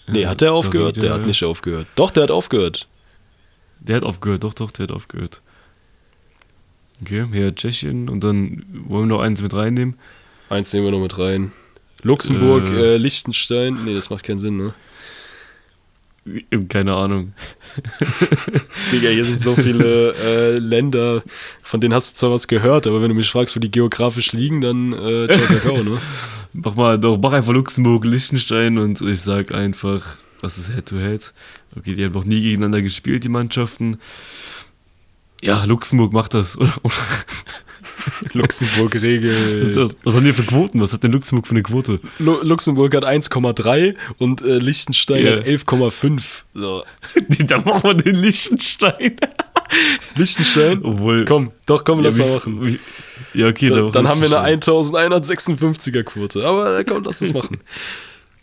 Nee, 0.06 0.22
Ja, 0.22 0.30
hat 0.30 0.40
der 0.40 0.52
aufgehört? 0.52 1.00
Der 1.00 1.14
hat 1.14 1.26
nicht 1.26 1.44
aufgehört. 1.44 1.86
Doch, 1.94 2.10
der 2.10 2.24
hat 2.24 2.30
aufgehört. 2.30 2.88
Der 3.80 3.96
hat 3.96 4.02
aufgehört, 4.02 4.44
doch, 4.44 4.54
doch, 4.54 4.70
der 4.70 4.84
hat 4.84 4.92
aufgehört. 4.92 5.40
Okay, 7.04 7.26
ja, 7.32 7.50
Tschechien 7.50 8.08
und 8.08 8.24
dann 8.24 8.64
wollen 8.88 9.08
wir 9.08 9.16
noch 9.16 9.20
eins 9.22 9.42
mit 9.42 9.52
reinnehmen. 9.52 9.96
Eins 10.48 10.72
nehmen 10.72 10.86
wir 10.86 10.90
noch 10.92 11.02
mit 11.02 11.18
rein. 11.18 11.52
Luxemburg, 12.02 12.66
Äh. 12.70 12.94
äh, 12.94 12.96
Liechtenstein. 12.96 13.84
Nee, 13.84 13.94
das 13.94 14.08
macht 14.08 14.24
keinen 14.24 14.38
Sinn, 14.38 14.56
ne? 14.56 14.72
Keine 16.70 16.94
Ahnung. 16.94 17.34
Digga, 18.92 19.10
hier 19.10 19.26
sind 19.26 19.42
so 19.42 19.54
viele 19.54 20.14
äh, 20.14 20.58
Länder, 20.58 21.22
von 21.60 21.82
denen 21.82 21.92
hast 21.92 22.14
du 22.14 22.18
zwar 22.20 22.30
was 22.30 22.48
gehört, 22.48 22.86
aber 22.86 23.02
wenn 23.02 23.10
du 23.10 23.14
mich 23.14 23.28
fragst, 23.30 23.54
wo 23.54 23.60
die 23.60 23.70
geografisch 23.70 24.32
liegen, 24.32 24.62
dann 24.62 24.94
äh, 24.94 25.26
Kakao, 25.28 25.82
ne? 25.82 25.98
Mach 26.54 26.74
mal, 26.76 26.98
doch, 26.98 27.18
mach 27.20 27.32
einfach 27.32 27.52
Luxemburg, 27.52 28.06
Liechtenstein 28.06 28.78
und 28.78 29.02
ich 29.02 29.20
sag 29.20 29.52
einfach, 29.52 30.16
was 30.40 30.56
ist 30.56 30.72
Head-to-Head? 30.72 31.34
Okay, 31.76 31.94
die 31.96 32.04
haben 32.04 32.12
noch 32.12 32.24
nie 32.24 32.40
gegeneinander 32.40 32.80
gespielt, 32.80 33.24
die 33.24 33.28
Mannschaften. 33.28 33.98
Ja, 35.44 35.64
Luxemburg 35.64 36.12
macht 36.12 36.34
das. 36.34 36.58
oder? 36.58 36.72
Luxemburg 38.32 38.94
Was, 38.94 39.96
was 40.02 40.14
haben 40.14 40.24
die 40.24 40.32
für 40.32 40.42
Quoten? 40.42 40.80
Was 40.80 40.92
hat 40.92 41.02
denn 41.04 41.12
Luxemburg 41.12 41.46
für 41.46 41.52
eine 41.52 41.62
Quote? 41.62 42.00
Lu 42.18 42.36
Luxemburg 42.42 42.94
hat 42.94 43.04
1,3 43.04 43.94
und 44.18 44.42
äh, 44.42 44.58
Liechtenstein 44.58 45.24
Ja. 45.24 45.32
hat 45.36 45.44
11,5. 45.46 46.22
So. 46.52 46.84
da 47.46 47.58
machen 47.60 47.82
wir 47.84 47.94
den 47.94 48.16
Liechtenstein. 48.16 49.16
Liechtenstein? 50.16 50.84
Obwohl. 50.84 51.24
Komm, 51.24 51.50
doch, 51.66 51.84
komm, 51.84 52.00
lass 52.02 52.18
ja, 52.18 52.24
mal 52.26 52.30
wie- 52.32 52.34
machen. 52.36 52.66
wie- 52.66 53.38
Ja, 53.40 53.48
okay, 53.48 53.68
Da, 53.68 53.76
machen 53.76 53.92
dann 53.92 54.08
haben 54.08 54.20
wir 54.22 54.38
eine 54.38 54.50
Liechtenstein. 54.56 55.12
1156er 55.12 56.02
Quote. 56.02 56.44
Aber 56.46 56.78
äh, 56.78 56.84
komm, 56.84 57.04
lass 57.04 57.20
es 57.20 57.32
machen. 57.32 57.60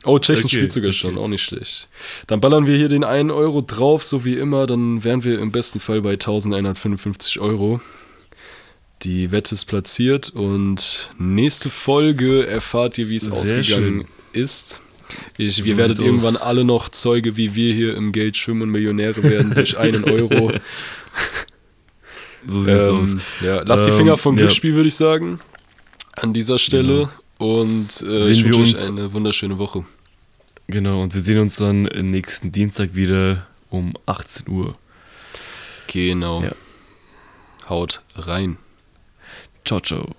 Oh, 0.04 0.18
Tschechien 0.18 0.46
Okay, 0.46 0.56
spielt 0.58 0.72
sogar 0.72 0.90
okay. 0.90 0.98
schon, 0.98 1.18
auch 1.18 1.28
nicht 1.28 1.44
schlecht. 1.44 1.88
Dann 2.28 2.42
ballern 2.42 2.66
wir 2.66 2.76
hier 2.76 2.90
den 2.90 3.04
1 3.04 3.32
Euro 3.32 3.62
drauf, 3.62 4.04
so 4.04 4.26
wie 4.26 4.34
immer. 4.36 4.66
Dann 4.68 5.04
wären 5.04 5.24
wir 5.24 5.40
im 5.40 5.52
besten 5.52 5.80
Fall 5.80 6.02
bei 6.02 6.12
1155 6.14 7.40
Euro. 7.40 7.82
Die 9.04 9.32
Wette 9.32 9.56
ist 9.56 9.66
platziert 9.66 10.30
und 10.30 11.12
nächste 11.18 11.70
Folge 11.70 12.46
erfahrt 12.48 12.98
ihr, 12.98 13.10
wie 13.10 13.16
es 13.16 13.32
ausgegangen 13.32 13.64
schön. 13.64 14.08
ist. 14.34 14.80
Ich, 15.38 15.56
So 15.58 15.64
ihr 15.64 15.78
werdet 15.78 16.00
irgendwann 16.00 16.36
aus. 16.36 16.42
alle 16.42 16.64
noch 16.64 16.90
Zeuge, 16.90 17.36
wie 17.36 17.54
wir 17.56 17.74
hier 17.74 17.96
im 17.96 18.12
Geld 18.12 18.38
schwimmen 18.38 18.62
und 18.64 18.70
Millionäre 18.70 19.22
werden 19.24 19.54
durch 19.54 19.78
einen 19.78 20.04
Euro. 20.06 20.52
So 22.48 22.64
sieht's 22.64 22.88
aus. 22.88 23.14
Ähm, 23.14 23.22
ja, 23.42 23.62
lasst 23.62 23.86
die 23.86 23.92
Ähm, 23.92 23.98
Finger 23.98 24.18
vom 24.18 24.36
ja. 24.36 24.42
Glücksspiel, 24.42 24.74
würde 24.74 24.88
ich 24.88 24.96
sagen. 24.96 25.40
An 26.14 26.34
dieser 26.34 26.58
Stelle. 26.58 27.10
Und 27.41 27.88
äh, 27.89 28.21
Sehen 28.21 28.32
ich 28.32 28.43
wir 28.45 28.54
wünsche 28.56 28.62
euch 28.62 28.73
uns- 28.75 28.89
eine 28.89 29.12
wunderschöne 29.13 29.58
Woche. 29.58 29.84
Genau, 30.67 31.01
und 31.01 31.13
wir 31.13 31.21
sehen 31.21 31.39
uns 31.39 31.56
dann 31.58 31.84
nächsten 31.84 32.51
Dienstag 32.51 32.93
wieder 32.95 33.47
um 33.69 33.93
18 34.06 34.47
Uhr. 34.47 34.77
Genau. 35.88 36.43
Ja. 36.43 36.51
Haut 37.67 38.01
rein. 38.15 38.58
Ciao, 39.65 39.80
ciao. 39.80 40.15